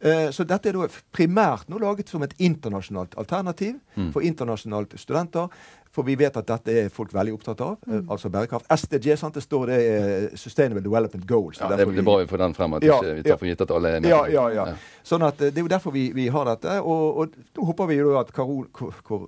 Eh, 0.00 0.28
Så 0.30 0.44
dette 0.44 0.68
er 0.68 1.00
primært 1.12 1.68
nå 1.72 1.78
laget 1.80 2.08
som 2.08 2.22
et 2.22 2.34
internasjonalt 2.38 3.14
alternativ 3.16 3.80
for 4.12 4.20
internasjonale 4.20 4.86
studenter. 5.00 5.48
For 5.96 6.04
vi 6.04 6.14
vet 6.20 6.34
at 6.36 6.44
dette 6.50 6.72
er 6.76 6.88
folk 6.92 7.12
veldig 7.16 7.32
opptatt 7.38 7.60
av, 7.64 7.78
Mm. 7.88 8.02
altså 8.12 8.28
bærekraft. 8.28 8.66
SDG, 8.68 9.14
sant, 9.16 9.32
det 9.34 9.42
står 9.46 9.66
det 9.70 9.78
er 9.80 10.36
Sustainable 10.36 10.82
Development 10.84 11.24
Goals. 11.26 11.56
Ja, 11.58 11.68
Det 11.70 11.78
er 11.80 11.82
er 11.86 11.90
vi- 11.94 12.02
bra 12.04 12.16
vi 12.20 12.26
får 12.28 12.38
den 12.42 12.52
frem, 12.54 12.74
at 12.76 12.82
Ja, 12.84 12.98
ikke 13.00 13.14
vi 13.14 13.22
ja. 13.22 13.30
tar 13.32 13.38
for 13.38 13.46
gitt 13.46 13.60
at 13.64 13.70
alle 13.70 13.88
er 13.96 14.00
med. 14.00 14.10
ja, 14.10 14.26
ja, 14.26 14.48
ja, 14.48 14.66
ja. 14.66 14.74
Sånn 15.02 15.22
at 15.26 15.40
eh, 15.40 15.50
Det 15.50 15.56
er 15.58 15.62
jo 15.62 15.68
derfor 15.68 15.92
vi, 15.92 16.12
vi 16.12 16.26
har 16.28 16.44
dette. 16.44 16.68
Og, 16.84 17.16
og 17.18 17.28
nå 17.56 17.64
håper 17.64 17.86
vi 17.88 17.96
jo 17.96 18.18
at 18.18 18.30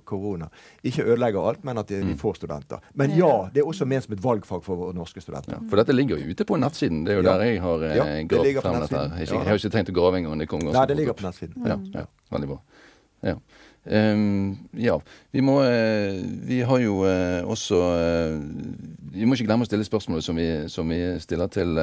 korona 0.05 0.49
ikke 0.85 1.03
ødelegger 1.05 1.47
alt, 1.49 1.63
men 1.63 1.77
at 1.77 1.87
Mm. 1.89 2.05
vi 2.07 2.13
får 2.15 2.35
studenter. 2.37 2.79
Men 2.95 3.11
ja, 3.17 3.49
det 3.53 3.61
er 3.63 3.65
også 3.67 3.85
ment 3.87 4.03
som 4.03 4.13
et 4.13 4.21
valgfag 4.21 4.63
for 4.63 4.75
våre 4.77 4.93
norske 4.93 5.21
studenter. 5.21 5.53
Ja, 5.53 5.59
for 5.69 5.75
dette 5.77 5.89
ligger 5.95 6.17
jo 6.19 6.29
ute 6.31 6.45
på 6.45 6.57
nettsiden. 6.59 7.03
Det 7.05 7.13
er 7.13 7.17
jo 7.17 7.23
der 7.23 7.39
jeg 7.45 7.61
har 7.61 7.83
eh, 7.83 7.95
Ja, 7.95 8.03
gravd 8.27 8.61
frem 8.61 8.79
dette. 8.81 8.95
her. 8.95 9.17
Jeg, 9.17 9.27
har 9.27 9.37
ikke- 9.39 9.47
har 9.47 9.55
ikke 9.57 9.71
tenkt 9.71 9.89
å 9.89 9.93
grave 9.93 10.15
engang. 10.21 10.37
Det 10.39 10.47
kom 10.49 10.59
ganske 10.59 10.73
Nei, 10.73 10.85
det 10.85 10.97
ligger 10.97 11.13
på 11.13 11.23
nettsiden. 11.25 11.65
Ja, 11.65 11.77
ja, 11.99 12.05
veldig 12.31 12.47
bra. 12.47 12.59
Ja. 13.23 13.35
Ehm, 13.87 14.57
ja. 14.77 14.97
Vi 15.31 15.41
må 15.41 15.61
eh, 15.63 16.19
Vi 16.47 16.59
har 16.67 16.79
jo 16.83 16.97
eh, 17.07 17.39
også 17.47 17.77
eh, 17.95 18.39
Vi 19.15 19.25
må 19.25 19.33
ikke 19.37 19.47
glemme 19.47 19.63
å 19.65 19.69
stille 19.69 19.87
spørsmålet 19.87 20.23
som 20.25 20.35
vi, 20.37 20.47
som 20.69 20.89
vi 20.91 20.99
stiller 21.23 21.47
til, 21.53 21.79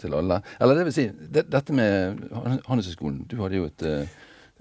til 0.00 0.14
alle. 0.18 0.40
Eller 0.60 0.80
det 0.80 0.86
vil 0.88 0.96
si, 0.96 1.04
det, 1.30 1.44
dette 1.52 1.72
med 1.76 2.24
Han- 2.32 2.62
Handelshøyskolen. 2.66 3.26
Du 3.30 3.36
hadde 3.42 3.60
jo 3.60 3.68
et 3.70 3.84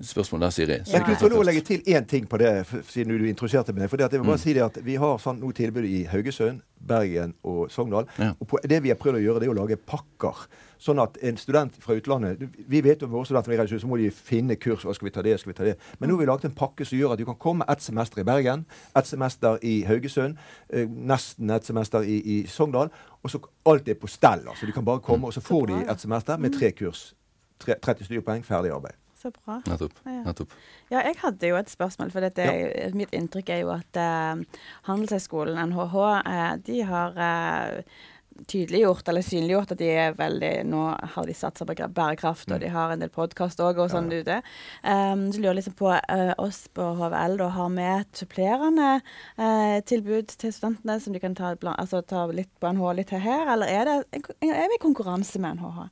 spørsmål 0.02 0.42
der, 0.42 0.50
Siri. 0.50 0.78
så 0.86 0.92
Jeg 0.98 1.04
kunne 1.06 1.18
få 1.18 1.28
lov 1.30 1.40
å 1.44 1.46
legge 1.46 1.62
til 1.62 1.82
én 1.88 2.06
ting 2.06 2.26
på 2.30 2.38
det, 2.38 2.66
siden 2.90 3.18
du 3.18 3.26
introduserte 3.30 3.74
meg. 3.74 3.90
For 3.90 3.98
det 3.98 4.06
at 4.06 4.12
jeg 4.12 4.20
vil 4.20 4.26
Mm. 4.26 4.32
bare 4.32 4.38
si 4.40 4.54
det 4.54 4.64
at 4.64 4.78
Vi 4.86 4.96
har 4.96 5.18
sånn 5.18 5.40
nå 5.40 5.52
tilbud 5.54 5.86
i 5.86 6.04
Haugesund, 6.04 6.62
Bergen 6.88 7.34
og 7.44 7.70
Sogndal. 7.72 8.08
Ja. 8.20 8.34
Og 8.42 8.48
på, 8.48 8.58
det 8.68 8.82
vi 8.84 8.90
har 8.90 8.96
prøvd 8.96 9.16
å 9.16 9.24
gjøre, 9.24 9.40
det 9.40 9.48
er 9.50 9.54
å 9.54 9.68
lage 9.68 9.78
pakker. 9.78 10.48
Sånn 10.80 11.00
at 11.02 11.18
en 11.24 11.38
student 11.38 11.72
fra 11.80 11.96
utlandet 11.96 12.50
Vi 12.68 12.82
vet 12.82 13.00
jo 13.02 13.08
våre 13.08 13.24
studenter 13.26 13.58
reiser 13.58 13.76
ut, 13.76 13.82
så 13.82 13.88
må 13.88 13.98
de 13.98 14.10
finne 14.12 14.56
kurs. 14.58 14.84
Hva 14.84 14.94
skal 14.96 15.06
vi 15.06 15.12
ta 15.12 15.22
det, 15.22 15.40
skal 15.40 15.54
vi 15.54 15.58
ta 15.58 15.64
det. 15.64 15.78
Men 16.00 16.10
nå 16.10 16.16
har 16.16 16.20
vi 16.20 16.26
laget 16.32 16.46
en 16.46 16.52
pakke 16.52 16.86
som 16.86 16.98
gjør 16.98 17.14
at 17.14 17.20
du 17.20 17.26
kan 17.26 17.36
komme 17.36 17.64
ett 17.70 17.80
semester 17.82 18.20
i 18.20 18.24
Bergen, 18.24 18.66
ett 18.96 19.06
semester 19.08 19.58
i 19.62 19.84
Haugesund, 19.86 20.36
eh, 20.74 20.86
nesten 20.88 21.50
et 21.52 21.64
semester 21.64 22.00
i, 22.04 22.20
i 22.42 22.48
Sogndal. 22.48 22.90
Og 23.24 23.30
så 23.32 23.40
alt 23.66 23.88
er 23.88 23.94
på 23.94 24.10
stell. 24.10 24.42
altså. 24.50 24.66
Du 24.66 24.72
kan 24.74 24.84
bare 24.84 25.00
komme, 25.00 25.26
og 25.28 25.34
så 25.34 25.40
får 25.42 25.68
de 25.68 25.86
et 25.92 26.00
semester 26.02 26.38
med 26.38 26.52
tre 26.60 26.72
kurs. 26.72 27.14
30 27.60 28.04
studiepoeng, 28.04 28.44
ferdig 28.44 28.72
arbeid. 28.74 28.96
Så 29.24 29.32
bra. 29.32 29.62
Nettopp. 29.64 30.00
Ja. 30.04 30.22
nettopp. 30.26 30.56
Ja, 30.92 31.00
jeg 31.00 31.16
hadde 31.22 31.48
jo 31.48 31.56
et 31.56 31.70
spørsmål. 31.72 32.10
For 32.12 32.26
dette, 32.26 32.44
ja. 32.44 32.90
mitt 32.92 33.14
inntrykk 33.16 33.54
er 33.56 33.62
jo 33.62 33.70
at 33.72 34.00
uh, 34.00 34.42
Handelshøyskolen, 34.90 35.62
NHH, 35.72 35.96
uh, 36.28 36.50
de 36.68 36.82
har 36.90 37.16
uh, 37.16 38.02
tydeliggjort 38.48 39.08
eller 39.08 39.24
synliggjort 39.24 39.72
at 39.72 39.80
de 39.80 39.88
er 39.94 40.18
veldig 40.18 40.52
Nå 40.68 40.82
har 41.14 41.30
de 41.30 41.36
satsa 41.38 41.64
på 41.70 41.76
bærekraft, 41.96 42.52
og 42.52 42.60
de 42.60 42.72
har 42.74 42.92
en 42.92 43.06
del 43.06 43.14
podkast 43.14 43.62
òg 43.64 43.80
og 43.80 43.94
sånn 43.94 44.12
ute. 44.12 44.42
Um, 44.84 45.30
så 45.32 45.40
lurer 45.40 45.60
liksom 45.62 45.78
på 45.80 45.92
uh, 45.94 46.34
oss 46.42 46.66
på 46.74 46.90
HVL 47.00 47.40
da 47.40 47.50
har 47.56 47.74
vi 47.78 47.88
et 47.94 48.24
supplerende 48.24 48.92
uh, 49.40 49.80
tilbud 49.88 50.36
til 50.36 50.56
studentene 50.56 51.00
som 51.00 51.16
de 51.16 51.24
kan 51.24 51.38
ta, 51.38 51.56
altså, 51.78 52.04
ta 52.04 52.26
litt 52.34 52.52
på 52.60 52.76
NHH, 52.76 52.94
litt 53.00 53.16
her, 53.16 53.48
eller 53.56 53.72
er, 53.72 53.92
det, 54.12 54.24
er 54.50 54.68
vi 54.68 54.82
i 54.82 54.84
konkurranse 54.84 55.40
med 55.40 55.62
NHH? 55.62 55.88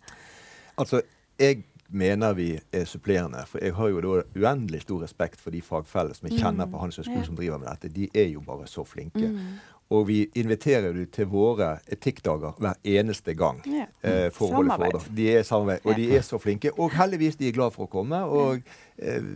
Altså, 0.81 1.05
jeg 1.39 1.63
mener 1.91 2.33
vi 2.33 2.59
er 2.73 2.85
supplerende. 2.85 3.43
For 3.47 3.63
jeg 3.63 3.75
har 3.75 3.91
jo 3.91 4.01
da 4.01 4.21
uendelig 4.35 4.81
stor 4.85 5.03
respekt 5.03 5.41
for 5.41 5.53
de 5.53 5.61
fagfellene 5.61 6.15
som 6.17 6.29
jeg 6.29 6.39
kjenner 6.39 6.69
på 6.71 6.81
Handelshøyskolen 6.81 7.23
mm. 7.23 7.29
som 7.29 7.39
driver 7.39 7.61
med 7.61 7.69
dette. 7.71 7.91
De 7.95 8.09
er 8.15 8.31
jo 8.31 8.43
bare 8.45 8.67
så 8.67 8.85
flinke. 8.87 9.31
Og 9.91 10.05
vi 10.07 10.21
inviterer 10.39 10.95
jo 10.95 11.05
til 11.11 11.27
våre 11.31 11.73
etikkdager 11.91 12.55
hver 12.61 12.77
eneste 12.87 13.35
gang. 13.35 13.59
Ja. 13.67 13.89
Eh, 14.01 14.29
for 14.31 14.53
Samarbeid. 14.53 14.93
foredrag. 14.95 15.15
De 15.17 15.25
er 15.33 15.43
samarbeid, 15.43 15.83
og 15.83 15.99
de 15.99 16.05
er 16.15 16.23
så 16.23 16.39
flinke. 16.39 16.71
Og 16.79 16.93
heldigvis 16.95 17.35
de 17.41 17.49
er 17.49 17.57
glad 17.57 17.75
for 17.75 17.89
å 17.89 17.91
komme. 17.91 18.21
Og, 18.23 18.61
eh, 18.97 19.27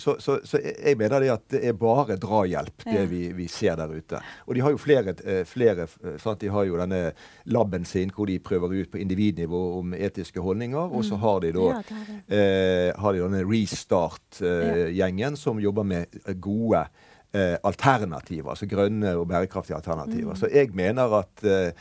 så, 0.00 0.16
så, 0.22 0.38
så 0.48 0.60
jeg 0.64 0.96
mener 1.00 1.20
det 1.20 1.32
at 1.34 1.44
det 1.52 1.60
er 1.68 1.76
bare 1.76 2.16
drahjelp, 2.20 2.86
det 2.88 3.04
vi, 3.10 3.20
vi 3.36 3.48
ser 3.52 3.76
der 3.76 3.92
ute. 3.92 4.22
Og 4.46 4.56
de 4.56 4.64
har 4.64 4.72
jo 4.72 4.80
flere, 4.80 5.12
eh, 5.24 5.42
flere 5.48 5.84
eh, 5.84 6.16
sant? 6.22 6.40
De 6.40 6.48
har 6.54 6.64
jo 6.64 6.80
denne 6.80 7.12
laben 7.52 7.84
sin 7.88 8.12
hvor 8.14 8.30
de 8.30 8.38
prøver 8.40 8.78
ut 8.78 8.92
på 8.94 9.02
individnivå 9.02 9.62
om 9.82 9.92
etiske 9.94 10.40
holdninger. 10.40 10.88
Og 10.88 11.04
så 11.04 11.20
har 11.20 11.44
de 11.44 11.52
da 11.52 11.68
Ja, 11.68 11.82
det 11.84 12.40
eh, 12.40 12.96
har 12.96 13.12
de 13.12 13.22
denne 13.26 13.44
Restart-gjengen 13.44 15.36
som 15.36 15.60
jobber 15.60 15.84
med 15.84 16.20
eh, 16.24 16.34
gode 16.34 16.86
eh, 17.34 17.56
alternativer. 17.64 18.50
Altså 18.54 18.66
grønne 18.70 19.16
og 19.18 19.28
bærekraftige 19.30 19.76
alternativer. 19.76 20.34
Så 20.38 20.50
jeg 20.52 20.70
mener 20.76 21.18
at 21.22 21.44
eh, 21.44 21.72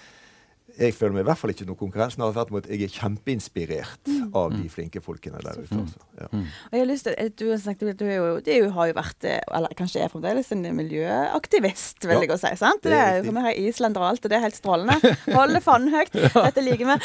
jeg 0.77 0.93
føler 0.93 1.15
meg 1.15 1.23
i 1.23 1.25
hvert 1.25 1.39
fall 1.39 1.49
ikke 1.49 1.65
noe 1.65 1.77
konkurrent. 1.79 2.13
Snarere 2.13 2.35
tvert 2.35 2.51
imot, 2.51 2.67
jeg 2.69 2.83
er 2.85 2.91
kjempeinspirert 2.93 4.09
av 4.37 4.51
de 4.53 4.67
flinke 4.69 5.01
folkene 5.01 5.39
der 5.41 5.55
ute. 5.63 5.79
Altså. 5.79 6.01
Ja. 6.19 6.27
Og 6.29 6.75
jeg 6.75 6.81
har 6.83 6.89
lyst 6.91 7.07
til, 7.07 7.15
eh, 7.17 7.31
du, 7.33 7.45
har 7.49 7.61
snakket, 7.63 7.95
du, 7.97 8.03
er 8.05 8.19
jo, 8.19 8.27
du 8.45 8.69
har 8.75 8.91
jo 8.91 8.97
vært, 8.99 9.25
eh, 9.25 9.39
eller 9.57 9.73
kanskje 9.79 10.03
er 10.03 10.11
fremdeles, 10.13 10.51
en 10.53 10.61
miljøaktivist, 10.77 12.05
vil 12.05 12.19
Ja, 12.19 12.27
jeg 12.27 12.39
si. 12.43 12.53
sant? 12.61 12.83
det 12.83 12.91
Det 12.91 12.99
er 12.99 13.07
er 13.07 13.17
riktig. 13.23 13.33
Vi 13.39 13.45
har 13.47 13.57
islender 13.71 14.05
og 14.05 14.09
alt, 14.11 14.25
og 14.25 14.29
det 14.29 14.37
er 14.37 14.45
helt 14.45 14.59
strålende. 14.59 15.15
Holder 15.33 15.65
fanen 15.65 15.89
høyt. 15.95 16.13
Dette 16.45 16.61
liker 16.67 16.93
vi. 16.93 16.99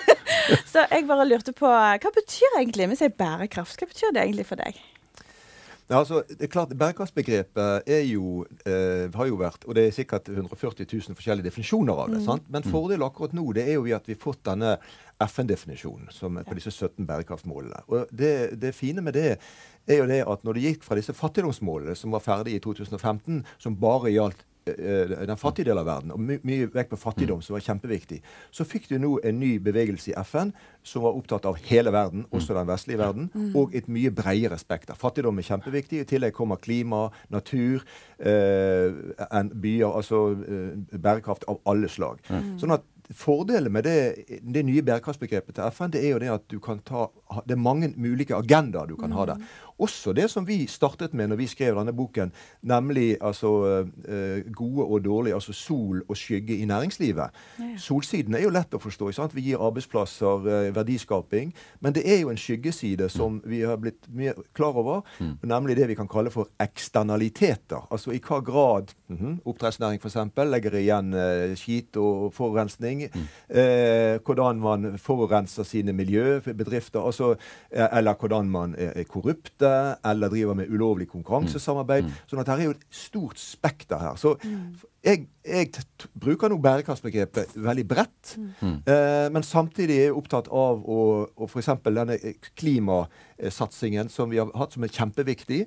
Så 0.72 0.86
jeg 0.90 1.06
bare 1.10 1.26
lurte 1.26 1.52
på, 1.56 1.66
hva 1.66 2.14
betyr 2.14 2.60
egentlig, 2.60 2.88
vi 2.92 3.00
sier 3.02 3.10
bærekraft, 3.10 3.80
hva 3.82 3.90
betyr 3.90 4.14
det 4.14 4.22
egentlig 4.22 4.46
for 4.46 4.60
deg? 4.60 4.78
Ja, 5.90 5.98
altså, 5.98 6.22
det 6.28 6.46
er 6.46 6.52
klart, 6.52 6.70
Bærekraftsbegrepet 6.78 7.88
er 7.90 8.04
jo, 8.06 8.44
eh, 8.62 9.10
har 9.10 9.26
jo 9.26 9.38
vært 9.40 9.64
Og 9.66 9.74
det 9.74 9.88
er 9.88 9.94
sikkert 9.94 10.28
140 10.28 10.86
000 10.86 11.18
forskjellige 11.18 11.48
definisjoner 11.48 12.04
av 12.04 12.12
det. 12.12 12.22
sant? 12.22 12.46
Men 12.48 12.62
fordelen 12.62 13.02
akkurat 13.02 13.34
nå 13.34 13.48
det 13.52 13.66
er 13.66 13.74
jo 13.74 13.88
at 13.96 14.06
vi 14.06 14.14
har 14.14 14.22
fått 14.22 14.44
denne 14.46 14.76
FN-definisjonen 15.20 16.12
som 16.14 16.38
på 16.38 16.54
disse 16.54 16.70
17 16.70 17.06
bærekraftsmålene. 17.06 17.82
Og 17.88 18.06
det, 18.14 18.60
det 18.60 18.74
fine 18.74 19.02
med 19.02 19.18
det 19.18 19.36
er 19.88 19.98
jo 19.98 20.06
det 20.06 20.22
at 20.22 20.44
når 20.46 20.56
det 20.56 20.62
gikk 20.68 20.86
fra 20.86 20.96
disse 20.96 21.12
fattigdomsmålene 21.16 21.96
som 21.98 22.14
var 22.14 22.22
ferdige 22.22 22.60
i 22.60 22.62
2015, 22.62 23.42
som 23.58 23.76
bare 23.76 24.14
gjaldt 24.14 24.46
den 24.76 25.40
fattige 25.40 25.70
delen 25.70 25.82
av 25.82 25.88
verden, 25.88 26.12
og 26.14 26.20
my 26.20 26.38
mye 26.46 26.68
vekk 26.72 26.92
på 26.92 27.00
fattigdom, 27.00 27.42
som 27.44 27.56
var 27.56 27.64
kjempeviktig, 27.64 28.20
så 28.54 28.66
fikk 28.68 28.88
du 28.90 28.96
nå 29.00 29.16
en 29.26 29.40
ny 29.40 29.54
bevegelse 29.62 30.12
i 30.12 30.16
FN 30.24 30.52
som 30.86 31.04
var 31.04 31.16
opptatt 31.18 31.48
av 31.48 31.58
hele 31.68 31.92
verden, 31.94 32.26
også 32.30 32.56
den 32.56 32.68
vestlige 32.70 33.00
verden, 33.00 33.30
og 33.58 33.74
et 33.76 33.88
mye 33.92 34.12
bredere 34.14 34.58
spekter. 34.60 34.98
Fattigdom 34.98 35.38
er 35.38 35.48
kjempeviktig. 35.48 36.00
I 36.00 36.08
tillegg 36.08 36.36
kommer 36.36 36.60
klima, 36.60 37.08
natur, 37.32 37.84
eh, 38.18 38.92
en 39.30 39.52
byer, 39.60 39.90
altså 39.90 40.22
eh, 40.40 40.98
bærekraft 40.98 41.44
av 41.48 41.60
alle 41.68 41.88
slag. 41.88 42.24
Sånn 42.60 42.76
at 42.76 42.88
Fordelen 43.10 43.72
med 43.72 43.82
det, 43.84 44.14
det 44.54 44.62
nye 44.62 44.82
bærekraftsbegrepet 44.86 45.56
til 45.56 45.64
FN, 45.74 45.90
det 45.90 46.04
er 46.04 46.12
jo 46.12 46.20
det 46.22 46.28
at 46.30 46.44
du 46.50 46.60
kan 46.62 46.78
ta 46.78 47.08
Det 47.46 47.56
er 47.56 47.58
mange 47.58 47.88
ulike 47.98 48.36
agendaer 48.36 48.86
du 48.86 48.94
kan 48.96 49.10
ha 49.12 49.24
der. 49.26 49.42
Også 49.80 50.12
det 50.16 50.28
som 50.30 50.46
vi 50.46 50.66
startet 50.70 51.14
med 51.16 51.30
når 51.30 51.40
vi 51.40 51.48
skrev 51.50 51.78
denne 51.78 51.94
boken, 51.96 52.32
nemlig 52.62 53.16
altså 53.20 53.52
eh, 54.08 54.46
gode 54.56 54.86
og 54.86 55.04
dårlige, 55.04 55.34
altså 55.34 55.52
sol 55.56 56.02
og 56.08 56.16
skygge 56.16 56.56
i 56.56 56.68
næringslivet. 56.68 57.36
Solsiden 57.80 58.36
er 58.36 58.44
jo 58.44 58.52
lett 58.54 58.74
å 58.74 58.82
forstå. 58.82 59.08
ikke 59.08 59.20
sant? 59.20 59.36
Vi 59.36 59.46
gir 59.48 59.62
arbeidsplasser, 59.62 60.48
eh, 60.50 60.70
verdiskaping. 60.76 61.54
Men 61.80 61.96
det 61.96 62.04
er 62.06 62.20
jo 62.20 62.30
en 62.32 62.40
skyggeside 62.40 63.08
som 63.12 63.40
vi 63.44 63.62
har 63.62 63.80
blitt 63.80 64.08
mye 64.12 64.34
klar 64.54 64.76
over, 64.76 65.02
nemlig 65.42 65.76
det 65.76 65.88
vi 65.88 65.96
kan 65.98 66.08
kalle 66.10 66.30
for 66.30 66.50
eksternaliteter. 66.60 67.86
Altså 67.90 68.14
i 68.14 68.20
hva 68.20 68.40
grad 68.44 68.94
mhm, 69.08 69.40
oppdrettsnæring 69.48 70.00
f.eks. 70.00 70.16
legger 70.50 70.76
igjen 70.80 71.14
eh, 71.14 71.56
skit 71.58 71.96
og 72.00 72.30
forurensning. 72.36 73.06
Eh, 73.48 74.18
hvordan 74.26 74.60
man 74.62 74.98
forurenser 74.98 75.66
sine 75.66 75.94
miljøbedrifter. 75.96 77.00
Altså, 77.00 77.34
eh, 77.70 77.88
eller 77.98 78.14
hvordan 78.14 78.50
man 78.50 78.74
er, 78.78 78.92
er 78.96 79.08
korrupte, 79.08 79.69
eller 80.04 80.32
driver 80.32 80.56
med 80.58 80.70
ulovlig 80.72 81.08
konkurransesamarbeid. 81.12 82.08
Sånn 82.30 82.40
at 82.42 82.50
her 82.52 82.62
er 82.62 82.68
jo 82.70 82.74
et 82.76 82.86
stort 82.94 83.40
spekter 83.40 84.00
her. 84.02 84.16
Så 84.20 84.34
jeg, 85.04 85.26
jeg 85.46 85.70
t 85.72 85.82
t 85.96 86.08
bruker 86.20 86.50
nå 86.52 86.58
bærekraftsbegrepet 86.60 87.54
veldig 87.56 87.86
bredt, 87.88 88.34
eh, 88.60 89.28
men 89.32 89.42
samtidig 89.46 89.96
er 89.96 90.04
jeg 90.10 90.16
opptatt 90.18 90.50
av 90.52 90.82
å, 90.84 90.98
å 91.36 91.48
f.eks. 91.48 91.70
denne 91.86 92.18
eh, 92.20 92.36
klimasatsingen 92.60 94.12
som 94.12 94.28
vi 94.30 94.42
har 94.42 94.52
hatt 94.60 94.76
som 94.76 94.84
er 94.84 94.92
kjempeviktig. 94.92 95.62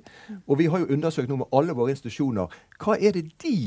Og 0.46 0.60
vi 0.62 0.68
har 0.70 0.84
jo 0.84 0.92
undersøkt 0.94 1.32
nå 1.32 1.40
med 1.42 1.50
alle 1.52 1.74
våre 1.74 1.96
institusjoner 1.96 2.54
hva 2.78 2.96
er 2.98 3.16
det 3.16 3.26
de 3.42 3.58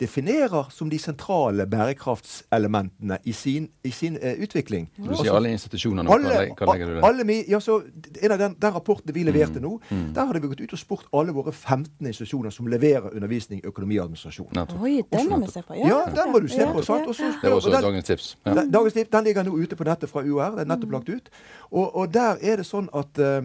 definerer 0.00 0.68
som 0.70 0.90
de 0.90 0.98
sentrale 0.98 1.66
bærekraftselementene 1.66 3.18
i 3.24 3.32
sin, 3.32 3.68
i 3.84 3.90
sin 3.90 4.16
uh, 4.22 4.32
utvikling. 4.42 4.88
Du 4.96 5.10
sier 5.18 5.34
alle 5.34 5.50
institusjonene. 5.54 6.06
Hva, 6.08 6.18
Alle, 6.18 6.34
legger 6.54 6.86
du 6.86 6.92
i 6.92 6.94
det? 6.98 7.04
alle 7.08 7.24
mi, 7.26 7.38
ja, 7.50 7.58
så, 7.60 7.80
en 8.22 8.32
av 8.34 8.38
den, 8.38 8.54
den 8.62 8.74
rapporten 8.74 9.14
vi 9.14 9.24
leverte 9.26 9.60
nå, 9.64 9.72
der 9.90 10.28
hadde 10.30 10.42
vi 10.44 10.50
gått 10.52 10.60
ut 10.62 10.74
og 10.76 10.82
spurt 10.82 11.08
alle 11.12 11.34
våre 11.34 11.52
15 11.52 12.06
institusjoner 12.06 12.54
som 12.54 12.68
leverer 12.70 13.10
undervisning 13.14 13.62
i 13.62 13.66
økonomi 13.68 13.98
og 13.98 14.06
administrasjon. 14.08 14.50
Nettopp. 14.56 14.82
Oi, 14.86 14.94
den 15.12 15.30
må 15.32 15.40
vi 15.44 15.50
se 15.52 15.62
på. 15.66 15.78
Ja, 15.82 16.00
den 16.14 16.32
må 16.34 16.42
du 16.44 16.48
se 16.52 16.66
på. 16.72 16.82
sant? 16.86 17.04
ja, 17.04 17.08
Og 17.08 17.16
så 17.18 17.24
ja. 17.24 17.32
Det 17.42 17.50
var 17.50 17.56
og 17.56 17.62
også 17.62 17.70
den- 17.74 17.82
dagens 17.88 18.04
tips. 18.12 18.36
Ja. 18.46 18.54
den- 18.54 18.70
Dagens 18.70 18.92
tips, 18.94 19.10
den 19.10 19.24
ligger 19.24 19.42
nå 19.44 19.56
ute 19.58 19.76
på 19.76 19.84
nettet 19.84 20.10
fra 20.10 20.22
UR. 20.22 20.50
Den 20.60 20.70
er 20.70 20.76
nettopp 20.76 20.92
lagt 20.92 21.08
ut. 21.08 21.28
Og, 21.70 21.96
og 21.96 22.12
der 22.14 22.36
er 22.42 22.56
det 22.62 22.66
sånn 22.66 22.88
at 22.94 23.18
uh, 23.18 23.42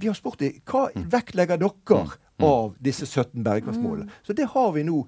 Vi 0.00 0.06
har 0.08 0.14
spurt 0.16 0.38
dem 0.40 0.52
hva 0.64 0.88
vektlegger 0.96 1.58
dere 1.60 2.06
av 2.42 2.74
disse 2.84 3.06
17 3.06 3.42
bærekraftsmålene. 3.44 4.08
Så 4.22 4.32
det 4.32 4.46
har 4.52 4.72
vi 4.72 4.84
nå 4.86 5.02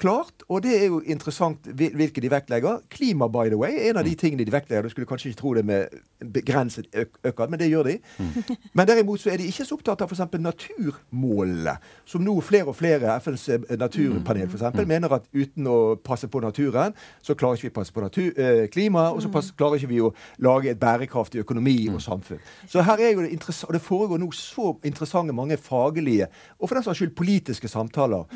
klart, 0.00 0.44
og 0.48 0.62
det 0.62 0.74
er 0.76 0.86
jo 0.92 1.00
interessant 1.00 1.64
hvilke 1.64 2.20
de 2.20 2.30
vektlegger. 2.30 2.82
Klima, 2.92 3.28
by 3.28 3.48
the 3.48 3.58
way, 3.58 3.78
er 3.78 3.90
en 3.90 4.02
av 4.02 4.04
de 4.04 4.14
tingene 4.18 4.44
de 4.44 4.52
vektlegger. 4.52 4.84
Du 4.84 4.92
skulle 4.92 5.08
kanskje 5.08 5.32
ikke 5.32 5.40
tro 5.40 5.54
det 5.54 5.64
med 5.64 5.88
begrenset 6.32 6.88
økning, 6.94 7.50
men 7.50 7.60
det 7.60 7.70
gjør 7.70 7.88
de. 7.88 7.98
Men 8.76 8.88
derimot 8.88 9.20
så 9.20 9.30
er 9.30 9.38
de 9.38 9.46
ikke 9.48 9.64
så 9.66 9.76
opptatt 9.76 10.02
av 10.02 10.10
f.eks. 10.10 10.38
naturmålene, 10.40 11.74
som 12.08 12.22
nå 12.24 12.34
flere 12.44 12.70
og 12.70 12.76
flere, 12.76 13.16
FNs 13.22 13.48
eh, 13.52 13.66
naturpanel 13.78 14.48
f.eks., 14.48 14.80
mener 14.88 15.12
at 15.16 15.26
uten 15.34 15.68
å 15.70 15.76
passe 16.04 16.28
på 16.30 16.40
naturen, 16.42 16.94
så 17.22 17.36
klarer 17.38 17.58
ikke 17.58 17.68
vi 17.68 17.74
passe 17.76 17.94
på 17.94 18.02
natur, 18.04 18.30
eh, 18.40 18.64
klima, 18.72 19.08
og 19.12 19.22
så 19.22 19.30
pass, 19.32 19.52
klarer 19.56 19.78
ikke 19.78 19.92
vi 19.92 20.00
å 20.04 20.12
lage 20.44 20.72
et 20.72 20.80
bærekraftig 20.80 21.44
økonomi 21.44 21.76
og 21.92 22.02
samfunn. 22.04 22.42
Så 22.70 22.84
her 22.86 23.00
er 23.00 23.14
jo 23.14 23.24
det 23.24 23.32
interessant, 23.36 23.70
og 23.70 23.78
det 23.78 23.84
foregår 23.84 24.22
nå 24.22 24.30
så 24.36 24.74
interessante 24.84 25.36
mange 25.36 25.58
faglige, 25.60 26.30
og 26.58 26.72
for 26.74 26.80
den 26.80 26.86
saks 26.88 27.00
skyld 27.00 27.14
politiske 27.18 27.70
samtaler. 27.70 28.26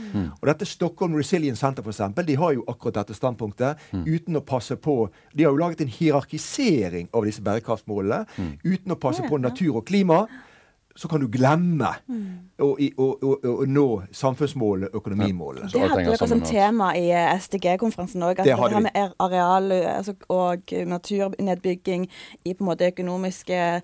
Og 0.40 0.47
dette 0.47 0.66
Stockholm 0.68 1.16
Resilience 1.18 1.61
Center 1.61 1.83
for 1.83 1.90
eksempel, 1.90 2.26
de 2.26 2.37
har 2.38 2.54
jo 2.54 2.64
akkurat 2.71 3.00
dette 3.02 3.16
standpunktet, 3.18 3.78
uten 3.92 4.38
å 4.38 4.45
passe 4.47 4.76
på. 4.76 5.09
De 5.35 5.45
har 5.45 5.52
jo 5.52 5.62
laget 5.62 5.83
en 5.83 5.92
hierarkisering 5.92 7.11
av 7.12 7.26
disse 7.26 7.42
bærekraftsmålene, 7.42 8.25
uten 8.64 8.95
å 8.95 9.00
passe 9.00 9.26
på 9.26 9.40
natur 9.42 9.80
og 9.80 9.87
klima. 9.88 10.26
Så 10.99 11.07
kan 11.11 11.23
du 11.23 11.28
glemme 11.31 11.93
å, 12.59 12.73
å, 12.75 13.07
å, 13.23 13.35
å 13.62 13.67
nå 13.71 13.85
samfunnsmålet, 14.11 14.90
økonomimålet. 14.99 15.69
Det 15.71 15.78
hadde 15.85 16.02
dere 16.09 16.19
som 16.26 16.40
alt. 16.40 16.49
tema 16.50 16.88
i 16.99 17.05
eh, 17.14 17.31
SDG-konferansen 17.38 18.19
òg. 18.26 18.35
Det 18.40 18.43
At 18.43 18.47
det 18.50 18.57
her 18.75 18.83
med 18.83 19.14
areal 19.23 19.71
altså, 19.78 20.17
og 20.35 20.67
naturnedbygging 20.90 22.09
i 22.43 22.55
på 22.59 22.64
en 22.64 22.69
måte 22.73 22.90
økonomiske 22.90 23.55
Ja. 23.59 23.78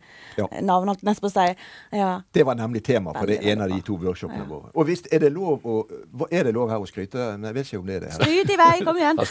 eh, 0.51 0.63
navn, 0.67 0.89
holdt 0.91 1.05
jeg 1.07 1.21
på 1.23 1.31
å 1.31 1.35
si. 1.37 1.47
Ja. 1.95 2.11
Det 2.35 2.43
var 2.47 2.55
nemlig 2.59 2.83
tema 2.85 3.13
for 3.15 3.27
det 3.31 3.39
ene 3.47 3.63
av 3.69 3.71
de 3.71 3.79
to 3.87 3.95
workshopene 4.01 4.49
våre. 4.49 4.73
Og 4.75 4.87
visst 4.91 5.07
er, 5.13 5.19
det 5.23 5.31
lov 5.33 5.63
å, 5.63 5.87
er 6.31 6.45
det 6.49 6.55
lov 6.57 6.71
her 6.75 6.83
å 6.83 6.87
skryte? 6.91 7.39
Men 7.39 7.45
jeg 7.53 7.57
vet 7.61 7.67
ikke 7.71 7.79
om 7.79 7.87
det 7.87 7.97
er 7.97 8.01
det. 8.01 8.09
her. 8.11 8.19
Skryt 8.25 8.51
i 8.51 8.57
vei, 8.59 8.83
kom 8.83 8.97
igjen! 8.99 9.19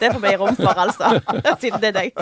Det 0.00 0.12
får 0.12 0.20
vi 0.20 0.36
rom 0.36 0.56
for, 0.56 0.78
altså. 0.80 1.20
Siden 1.60 1.80
det 1.82 1.88
er 1.90 1.92
deg. 1.92 2.12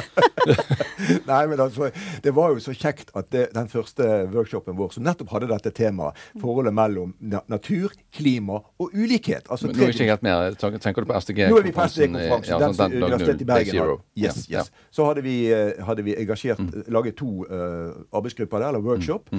Nei, 1.31 1.43
men 1.47 1.61
altså, 1.61 1.91
Det 2.25 2.35
var 2.35 2.49
jo 2.55 2.59
så 2.63 2.73
kjekt 2.75 3.11
at 3.19 3.29
det, 3.33 3.48
den 3.55 3.69
første 3.69 4.07
workshopen 4.33 4.77
vår, 4.79 4.93
som 4.97 5.05
nettopp 5.07 5.31
hadde 5.35 5.49
dette 5.51 5.71
temaet, 5.77 6.17
forholdet 6.41 6.75
mellom 6.75 7.15
na 7.21 7.41
natur, 7.49 7.93
klima 8.15 8.61
og 8.79 8.93
ulikhet 8.95 9.49
altså 9.49 9.67
Men 9.69 9.77
Nå 9.77 9.85
er 9.87 9.95
ikke 9.95 10.09
helt 10.09 10.23
med. 10.23 10.59
Tenker 10.83 11.05
du 11.05 11.07
på 11.11 11.15
er 11.17 11.21
SDG-konferansen. 11.23 12.19
Ja, 12.49 12.59
den 12.59 12.77
den- 12.79 13.03
Universitetet 13.03 13.41
i 13.41 13.45
Bergen 13.45 13.77
har. 13.79 13.87
zero. 13.87 14.01
Yes, 14.17 14.47
Ja, 14.51 14.59
yes. 14.61 14.71
Så 14.91 15.05
hadde 15.07 15.23
vi, 15.23 15.53
eh, 15.53 15.85
hadde 15.85 16.03
vi 16.05 16.15
engasjert, 16.15 16.61
laget 16.89 17.17
to 17.17 17.45
uh, 17.45 17.93
arbeidsgrupper 18.13 18.59
der, 18.59 18.69
eller 18.69 18.81
workshop. 18.81 19.31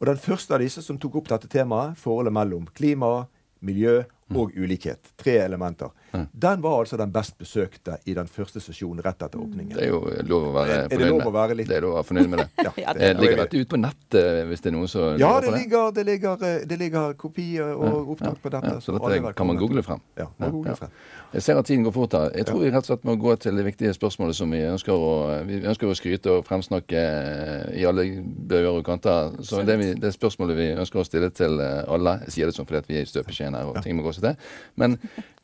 Og 0.00 0.06
den 0.06 0.16
første 0.16 0.54
av 0.54 0.60
disse 0.60 0.82
som 0.82 0.98
tok 0.98 1.16
opp 1.16 1.28
dette 1.28 1.48
temaet, 1.48 1.96
forholdet 1.96 2.32
mellom 2.32 2.66
klima, 2.74 3.26
miljø 3.62 4.02
og 4.34 4.52
ulikhet, 4.58 4.98
tre 5.16 5.38
elementer, 5.44 5.88
den 6.32 6.62
var 6.62 6.78
altså 6.80 6.96
den 7.00 7.12
best 7.12 7.36
besøkte 7.38 7.98
i 8.06 8.14
den 8.14 8.26
første 8.26 8.60
sesjonen 8.60 9.02
rett 9.04 9.22
etter 9.22 9.38
åpningen. 9.38 9.74
Det 9.76 9.84
er 9.84 9.88
jo 9.92 10.00
lov 10.28 10.48
å 10.48 10.52
være 10.56 10.70
Er- 10.70 10.84
er 10.84 10.88
det 10.88 10.98
fornøyd 10.98 11.10
lov 11.10 11.18
med. 11.18 11.26
å 11.26 11.32
være 11.36 11.54
litt- 11.56 11.68
Det 11.68 11.76
er 11.76 11.80
lov 11.86 11.92
å 11.92 11.96
være 12.00 12.08
fornøyd 12.10 12.28
med 12.28 12.38
det. 12.38 12.48
Ja, 12.66 12.92
det 12.92 13.02
Eh, 13.02 13.10
er 13.10 13.20
Ligger 13.20 13.36
dette 13.36 13.56
ute 13.60 13.70
på 13.74 13.80
nettet 13.80 14.46
hvis 14.48 14.60
det 14.60 14.66
er 14.72 14.76
noen 14.76 14.88
som 14.88 15.18
Ja, 15.18 15.28
lurer 15.28 15.40
det 15.40 15.46
på 15.48 15.52
det? 15.52 15.60
ligger, 15.62 15.90
det 15.92 16.06
ligger, 16.06 16.32
eh, 16.42 16.64
det 16.66 16.78
ligger 16.78 17.12
kopier 17.14 17.74
og 17.76 18.10
opptak 18.16 18.38
på 18.42 18.50
dette. 18.50 18.80
Så 18.82 18.92
dette 18.98 19.32
kan 19.34 19.46
man 19.46 19.56
google 19.56 19.82
frem. 19.82 20.00
Ja, 20.16 20.26
man 20.38 20.50
google 20.52 20.74
frem. 20.76 20.90
Jeg 21.34 21.42
ser 21.42 21.58
at 21.58 21.64
tiden 21.66 21.84
går 21.84 21.92
fort 21.92 22.12
her. 22.12 22.30
Jeg 22.34 22.46
tror 22.46 22.60
vi 22.60 22.70
rett 22.70 22.76
og 22.84 22.84
slett 22.90 23.04
må 23.04 23.16
gå 23.20 23.36
til 23.38 23.56
det 23.56 23.64
viktige 23.64 23.92
spørsmålet 23.94 24.34
som 24.34 24.50
vi 24.50 24.58
ønsker 24.62 24.92
å, 24.92 25.44
vi 25.46 25.60
ønsker 25.60 25.86
å 25.90 25.94
skryte 25.96 26.30
og 26.38 26.44
fremsnakke 26.46 26.96
eh, 26.96 27.80
i 27.80 27.84
alle 27.84 28.04
bøyer 28.22 28.78
og 28.78 28.84
kanter. 28.84 29.32
Så 29.42 29.64
det, 29.66 29.78
vi, 29.78 29.92
det 29.94 30.12
spørsmålet 30.14 30.56
vi 30.56 30.68
ønsker 30.76 31.00
å 31.00 31.04
stille 31.04 31.30
til 31.30 31.58
eh, 31.60 31.84
alle 31.88 32.20
Jeg 32.26 32.32
sier 32.36 32.46
det 32.46 32.54
sånn 32.56 32.66
fordi 32.66 32.86
vi 32.88 32.96
er 33.00 33.02
i 33.02 33.10
støpeskjeen 33.10 33.54
her 33.56 33.66
og 33.66 33.82
ting 33.82 33.96
må 33.96 34.02
gå 34.06 34.12
seg 34.14 34.22
til. 34.30 34.36
Men 34.76 34.98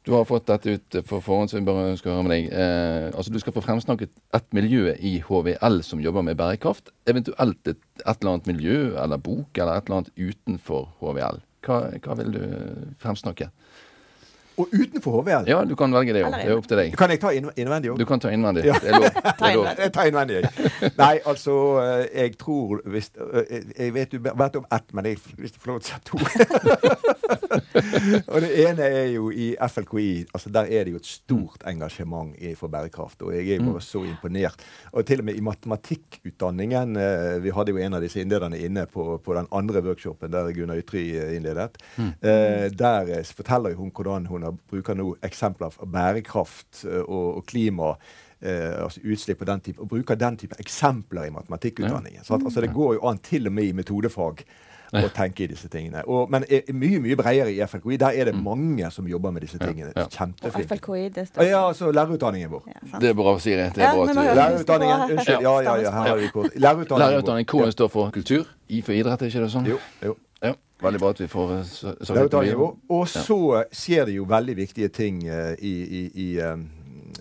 du 0.06 0.10
har 0.16 0.24
fått 0.26 0.48
dette 0.50 0.72
ut 0.76 0.96
for 1.06 1.22
forhånd, 1.22 1.50
så 1.50 1.60
vi 1.60 1.66
bare 1.66 1.92
ønsker 1.92 2.10
å 2.10 2.16
høre 2.16 2.26
med 2.26 2.34
deg. 2.34 2.48
Eh, 2.50 3.06
altså 3.12 3.30
Du 3.30 3.38
skal 3.38 3.54
få 3.54 3.62
fremsnakket 3.62 4.10
et 4.34 4.48
miljø 4.56 4.96
i 4.98 5.20
HVL 5.22 5.78
som 5.86 6.02
jobber 6.02 6.26
med 6.26 6.40
bærekraft. 6.40 6.90
Eventuelt 7.06 7.70
et, 7.70 7.78
et 8.02 8.16
eller 8.16 8.32
annet 8.34 8.50
miljø 8.50 8.80
eller 8.98 9.22
bok 9.22 9.54
eller 9.62 9.78
et 9.78 9.86
eller 9.86 10.02
annet 10.02 10.12
utenfor 10.18 10.88
HVL. 10.98 11.38
Hva, 11.62 11.78
hva 12.02 12.18
vil 12.18 12.34
du 12.34 12.42
fremsnakke? 12.98 13.52
Og 14.60 14.68
utenfor 14.72 15.22
HVL 15.22 15.46
Ja, 15.48 15.62
du 15.64 15.74
kan 15.78 15.94
velge 15.94 16.12
det 16.12 16.24
òg. 16.26 16.34
Det 16.34 16.50
er 16.50 16.58
opp 16.58 16.66
til 16.68 16.76
deg. 16.76 16.96
Kan 16.98 17.10
jeg 17.14 17.20
ta 17.22 17.30
innvendig 17.32 17.92
òg? 17.92 17.98
Du 18.02 18.04
kan 18.08 18.20
ta 18.20 18.32
innvendig. 18.34 18.66
Det 18.66 18.74
er 18.90 18.98
lov. 18.98 19.06
Det 19.38 19.48
er 19.48 19.56
lov. 19.56 19.68
Jeg 19.78 19.92
tar 19.94 20.10
innvendig, 20.10 20.42
jeg. 20.42 20.90
Nei, 20.98 21.14
altså 21.26 21.54
eh, 21.80 22.02
Jeg 22.20 22.36
tror 22.42 22.82
hvis 22.92 23.10
eh, 23.16 23.62
Jeg 23.78 23.94
vet 23.94 24.12
du 24.12 24.18
vet 24.26 24.58
om 24.60 24.66
ett, 24.66 24.92
men 24.92 25.08
jeg, 25.08 25.22
hvis 25.38 25.54
du 25.54 25.62
får 25.62 25.72
lov 25.72 25.80
til 25.80 25.94
å 25.94 25.96
si 25.96 26.02
to 26.10 27.60
Og 28.32 28.40
det 28.44 28.50
ene 28.66 28.86
er 28.86 29.06
jo 29.14 29.30
i 29.30 29.52
FLKI. 29.56 30.26
altså 30.34 30.50
Der 30.52 30.68
er 30.70 30.84
det 30.84 30.92
jo 30.92 31.00
et 31.00 31.06
stort 31.08 31.64
engasjement 31.66 32.34
i- 32.38 32.54
for 32.54 32.68
bærekraft. 32.68 33.22
Og 33.22 33.34
jeg 33.34 33.48
er 33.48 33.60
jo 33.62 33.72
bare 33.72 33.80
så 33.84 34.02
imponert. 34.04 34.64
Og 34.92 35.06
til 35.06 35.18
og 35.20 35.24
med 35.24 35.34
i 35.34 35.40
matematikkutdanningen 35.40 36.96
eh, 36.96 37.42
Vi 37.42 37.50
hadde 37.50 37.72
jo 37.72 37.78
en 37.78 37.94
av 37.94 38.02
disse 38.02 38.20
innlederne 38.20 38.58
inne 38.58 38.86
på, 38.86 39.18
på 39.24 39.34
den 39.34 39.46
andre 39.52 39.82
workshopen 39.82 40.30
der 40.32 40.52
Gunnar 40.52 40.76
Ytry 40.80 41.04
eh, 41.16 41.36
innledet. 41.36 41.78
Mm. 41.96 42.12
der 42.22 43.08
eh, 43.18 43.24
forteller 43.24 43.74
hun 43.74 43.90
hvordan 43.90 44.26
hun 44.26 44.44
bruker 44.70 44.94
nå 44.94 45.16
eksempler 45.22 45.70
fra 45.70 45.86
bærekraft 45.86 46.84
og, 47.06 47.36
og 47.36 47.46
klima. 47.46 47.96
Uh, 48.42 48.82
altså 48.82 48.98
utslipp 49.06 49.40
og 49.44 49.46
den 49.46 49.60
type, 49.62 49.78
og 49.80 49.86
bruker 49.92 50.16
den 50.18 50.34
type 50.36 50.56
eksempler 50.58 51.28
i 51.28 51.30
matematikkutdanningen. 51.30 52.24
Så 52.26 52.34
at, 52.34 52.42
altså, 52.42 52.60
det 52.60 52.72
går 52.74 52.94
jo 52.96 53.04
an 53.06 53.20
til 53.22 53.46
og 53.46 53.52
med 53.54 53.68
i 53.68 53.72
metodefag 53.72 54.42
å 54.92 55.08
tenke 55.14 55.44
i 55.44 55.46
disse 55.46 55.68
tingene. 55.72 56.02
Og, 56.06 56.30
men 56.30 56.44
er, 56.48 56.62
er 56.68 56.74
mye 56.76 56.98
mye 57.00 57.16
bredere 57.16 57.50
i 57.52 57.60
FLKI. 57.66 57.96
Der 58.02 58.18
er 58.20 58.24
det 58.30 58.34
mange 58.36 58.90
som 58.92 59.06
jobber 59.08 59.30
med 59.32 59.42
disse 59.46 59.58
tingene. 59.58 59.92
ja. 59.96 60.02
ja. 60.02 60.08
Kjempeflinke. 60.12 60.68
FLKI, 60.76 61.08
det 61.14 61.28
står 61.28 61.48
Ja, 61.48 61.62
altså 61.68 61.90
lærerutdanningen 61.92 62.50
vår. 62.52 62.66
Ja. 62.68 62.98
Det 63.00 63.08
er 63.08 63.14
bra, 63.14 63.38
Siri. 63.38 63.62
Det 63.74 63.82
er 63.86 63.94
bra 63.96 64.04
at 64.04 64.16
du 64.16 64.20
Lærerutdanningen, 64.40 65.16
unnskyld. 65.16 65.40
Ja, 65.42 65.54
ja, 65.62 65.76
ja, 65.86 65.90
her 65.96 66.08
har 66.12 66.16
vi 66.20 66.28
kort. 66.28 66.50
Lærerutdanningen 66.56 67.10
Lærerutdanning, 67.12 67.48
vår. 67.52 67.64
K 67.70 67.72
står 67.72 67.88
for 67.88 68.10
kultur. 68.10 68.44
I 68.68 68.82
for 68.82 68.92
idrett, 68.92 69.22
er 69.22 69.32
ikke 69.32 69.44
det 69.46 69.50
sånn? 69.54 69.66
Jo, 69.72 69.78
jo. 70.04 70.16
Ja. 70.42 70.52
Veldig 70.82 70.98
bra 71.00 71.10
at 71.14 71.20
vi 71.22 71.26
får 71.30 71.50
eh, 71.56 71.64
så- 71.64 71.96
så- 72.04 72.14
Lærerutdanningen 72.14 72.58
vår. 72.58 72.76
Og 72.90 73.08
så 73.08 73.64
skjer 73.72 74.04
det 74.10 74.14
jo 74.16 74.24
veldig 74.28 74.56
viktige 74.56 74.88
ting 74.88 75.22
eh, 75.28 75.54
i, 75.60 75.74
i, 76.00 76.02
i, 76.14 76.28
eh, 76.42 76.56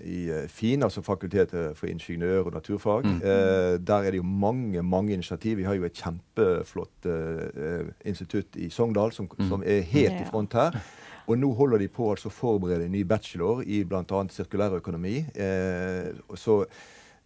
i 0.04 0.30
eh, 0.30 0.48
FIN, 0.48 0.84
altså 0.84 1.02
Fakultetet 1.02 1.78
for 1.78 1.88
ingeniør- 1.88 2.46
og 2.46 2.54
naturfag. 2.54 3.06
Eh, 3.06 3.78
der 3.88 3.96
er 4.06 4.12
det 4.12 4.18
jo 4.18 4.24
mange 4.24 4.84
mange 4.84 5.14
initiativ. 5.14 5.58
Vi 5.58 5.64
har 5.64 5.74
jo 5.76 5.84
et 5.86 5.94
kjempeflott 5.94 7.06
eh, 7.06 7.44
eh, 7.56 7.86
institutt 8.06 8.56
i 8.56 8.70
Sogndal 8.70 9.12
som, 9.12 9.30
som 9.50 9.64
er 9.66 9.82
helt 9.82 10.14
Ja. 10.14 10.22
i 10.22 10.26
front 10.30 10.54
her. 10.54 10.80
Og 11.28 11.38
nå 11.38 11.54
holder 11.54 11.78
de 11.78 11.88
på 11.88 12.10
altså 12.12 12.28
å 12.30 12.34
forberede 12.34 12.86
en 12.86 12.92
ny 12.92 13.04
bachelor 13.04 13.62
i 13.66 13.84
bl.a. 13.84 14.24
sirkulærøkonomi. 14.30 15.26
Eh, 15.36 16.12
og 16.30 16.38
så 16.38 16.66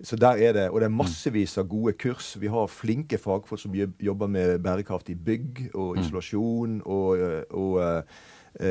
så 0.03 0.17
der 0.19 0.35
er 0.43 0.51
det, 0.53 0.69
Og 0.69 0.81
det 0.81 0.85
er 0.85 0.91
massevis 0.91 1.57
av 1.57 1.69
gode 1.69 1.93
kurs. 1.93 2.35
Vi 2.39 2.47
har 2.47 2.67
flinke 2.67 3.17
fagfolk 3.17 3.61
som 3.61 3.71
jobber 3.99 4.27
med 4.27 4.59
bærekraftig 4.59 5.15
bygg 5.25 5.69
og 5.73 5.97
isolasjon 5.97 6.81
og, 6.85 7.07
og, 7.17 7.45
og 7.55 7.79
eh, 7.81 7.97
eh, 7.97 8.03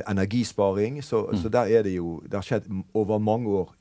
energisparing. 0.09 1.03
Så, 1.05 1.29
så 1.43 1.49
der 1.53 1.69
er 1.79 1.83
det 1.83 1.95
jo 1.97 2.21
Det 2.25 2.35
har 2.39 2.43
skjedd 2.47 2.69
over 2.95 3.19
mange 3.19 3.49
år. 3.49 3.73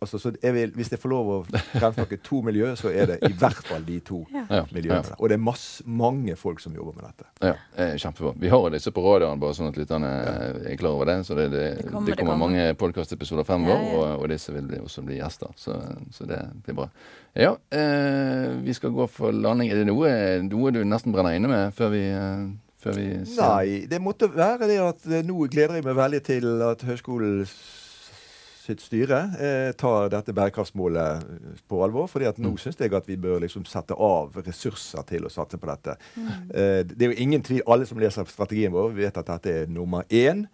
Altså, 0.00 0.18
så 0.18 0.32
jeg 0.42 0.54
vil, 0.54 0.72
hvis 0.76 0.90
jeg 0.92 0.98
får 1.00 1.08
lov 1.12 1.30
å 1.32 1.38
fremsnakke 1.72 2.18
to 2.24 2.42
miljø, 2.44 2.74
så 2.76 2.90
er 2.92 3.06
det 3.12 3.18
i 3.28 3.32
hvert 3.32 3.62
fall 3.66 3.84
de 3.86 3.98
to 4.00 4.24
Ja. 4.34 4.64
miljøene. 4.72 5.04
Ja. 5.10 5.16
Og 5.18 5.28
det 5.28 5.38
er 5.38 5.42
masse, 5.42 5.82
mange 5.86 6.36
folk 6.36 6.60
som 6.60 6.74
jobber 6.76 6.92
med 7.00 7.04
dette. 7.08 7.28
Ja, 7.42 7.54
eh, 7.76 7.94
kjempebra. 7.96 8.34
Vi 8.40 8.48
har 8.52 8.70
disse 8.70 8.92
på 8.92 9.02
radioen, 9.06 9.40
bare 9.40 9.54
sånn 9.56 9.68
at 9.70 9.76
lytterne 9.80 10.10
eh, 10.26 10.72
er 10.72 10.76
klar 10.80 10.90
over 10.98 11.06
det. 11.06 11.18
Så 11.26 11.34
det, 11.38 11.48
det, 11.50 11.64
det 11.76 11.86
kommer, 11.86 11.92
kommer, 11.92 12.06
det 12.10 12.18
kommer. 12.18 12.36
mange 12.36 12.66
podkastepisoder 12.74 13.44
fremover, 13.48 13.76
Ja, 13.76 13.92
ja. 13.92 13.96
Og, 14.16 14.22
og 14.22 14.28
disse 14.34 14.52
vil 14.54 14.68
også 14.82 15.02
bli 15.06 15.18
gjester. 15.20 15.52
Så, 15.56 15.78
så 16.12 16.26
det 16.28 16.42
blir 16.66 16.74
bra. 16.82 16.88
Ja, 17.36 17.54
eh, 17.70 18.52
vi 18.64 18.72
skal 18.76 18.90
gå 18.96 19.06
for 19.12 19.32
landing. 19.32 19.70
Er 19.72 19.82
det 19.82 19.88
noe, 19.90 20.08
noe 20.46 20.70
du 20.72 20.82
nesten 20.88 21.12
brenner 21.12 21.36
inne 21.36 21.48
med 21.50 21.74
før 21.76 21.90
vi, 21.92 22.04
eh, 22.08 22.46
før 22.86 23.00
vi 23.00 23.08
ser 23.34 23.50
Nei, 23.50 23.86
det 23.90 24.00
måtte 24.02 24.30
være 24.32 24.70
det 24.70 24.78
at 24.86 25.06
eh, 25.10 25.22
nå 25.26 25.42
gleder 25.52 25.80
jeg 25.80 25.84
meg 25.90 25.98
veldig 25.98 26.22
til 26.30 26.48
at 26.70 26.86
høyskolen 26.86 27.42
sitt 28.66 28.80
styre 28.82 29.18
eh, 29.38 29.68
tar 29.78 30.08
dette 30.10 30.32
bærekraftsmålet 30.34 31.20
eh, 31.22 31.58
på 31.70 31.78
alvor. 31.84 32.08
fordi 32.10 32.26
at 32.26 32.38
nå 32.42 32.50
Mm. 32.50 32.56
syns 32.58 32.80
jeg 32.82 32.92
at 32.98 33.06
vi 33.06 33.14
bør 33.16 33.38
liksom 33.44 33.62
sette 33.64 33.94
av 33.94 34.34
ressurser 34.42 35.04
til 35.06 35.22
å 35.22 35.30
satse 35.30 35.54
på 35.62 35.68
dette. 35.70 35.94
Eh, 36.50 36.82
det 36.82 36.98
er 37.06 37.12
jo 37.12 37.18
ingen 37.22 37.42
tvil, 37.46 37.62
alle 37.70 37.86
som 37.86 37.98
leser 38.02 38.26
strategien 38.26 38.72
vår, 38.74 38.90
vet 38.96 39.16
at 39.22 39.26
dette 39.30 39.52
er 39.62 39.70
nummer 39.70 40.02
én. 40.10 40.48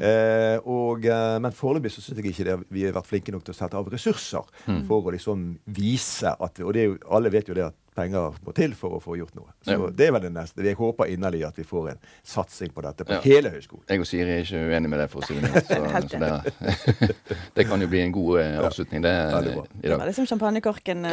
Eh, 0.00 0.56
og, 0.64 1.04
eh, 1.04 1.36
men 1.44 1.52
foreløpig 1.52 1.92
så 1.92 2.00
syns 2.00 2.16
jeg 2.22 2.32
ikke 2.32 2.48
det, 2.48 2.56
vi 2.72 2.86
har 2.86 2.96
vært 2.96 3.06
flinke 3.12 3.32
nok 3.36 3.44
til 3.44 3.52
å 3.52 3.58
sette 3.60 3.76
av 3.76 3.92
ressurser 3.92 4.48
Mm. 4.66 4.86
for 4.88 5.02
å 5.04 5.12
liksom 5.12 5.58
vise 5.66 6.32
at 6.40 6.60
Og 6.64 6.72
det 6.72 6.80
er 6.82 6.88
jo, 6.88 6.98
alle 7.10 7.28
vet 7.30 7.48
jo 7.48 7.54
det 7.54 7.64
at 7.68 7.74
penger 7.98 8.36
må 8.46 8.54
til 8.56 8.72
for 8.78 8.94
å 8.96 9.00
få 9.02 9.16
gjort 9.18 9.34
noe. 9.36 9.50
Så 9.66 9.74
Ja. 9.74 9.90
det 9.98 10.06
er 10.08 10.12
vel 10.14 10.22
det 10.28 10.32
neste. 10.36 10.62
Jeg 10.64 10.78
håper 10.78 11.10
inderlig 11.10 11.42
at 11.48 11.58
vi 11.58 11.64
får 11.66 11.90
en 11.92 11.98
satsing 12.24 12.70
på 12.74 12.82
dette 12.86 13.04
på 13.08 13.16
Ja. 13.16 13.20
hele 13.26 13.50
høyskolen. 13.50 13.84
Jeg 13.90 14.00
og 14.00 14.06
Siri 14.06 14.30
er 14.38 14.44
ikke 14.46 14.62
uenig 14.70 14.88
med 14.92 15.00
det, 15.02 15.08
for 15.10 15.20
å 15.20 15.26
si 15.26 15.34
det 15.34 15.42
mildt. 15.42 15.66
Så, 15.66 15.78
så 16.12 16.18
det, 16.22 17.16
det 17.58 17.66
kan 17.68 17.80
jo 17.82 17.88
bli 17.90 18.00
en 18.06 18.12
god 18.14 18.40
eh, 18.40 18.58
avslutning 18.62 19.02
det, 19.02 19.14
Ja, 19.18 19.40
det, 19.42 19.54
i 19.82 19.88
Det 19.88 19.98
var 19.98 20.06
liksom 20.06 20.26
champagnekorken. 20.30 21.04
eh, 21.04 21.12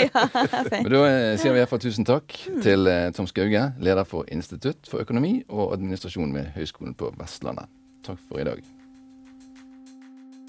ja. 0.06 0.26
Men 0.70 0.90
Da 0.92 1.04
eh, 1.10 1.36
sier 1.36 1.52
vi 1.52 1.58
i 1.58 1.62
hvert 1.64 1.68
fall 1.74 1.82
tusen 1.84 2.04
takk 2.08 2.36
til 2.62 2.86
eh, 2.86 3.10
Tom 3.16 3.26
Skauge, 3.30 3.66
leder 3.80 4.04
for 4.08 4.24
Institutt 4.30 4.86
for 4.88 5.02
økonomi 5.04 5.42
og 5.48 5.72
administrasjon 5.74 6.32
ved 6.34 6.52
Høgskolen 6.56 6.94
på 6.94 7.12
Vestlandet. 7.18 7.66
Takk 8.06 8.18
for 8.28 8.40
i 8.40 8.44
dag. 8.44 8.79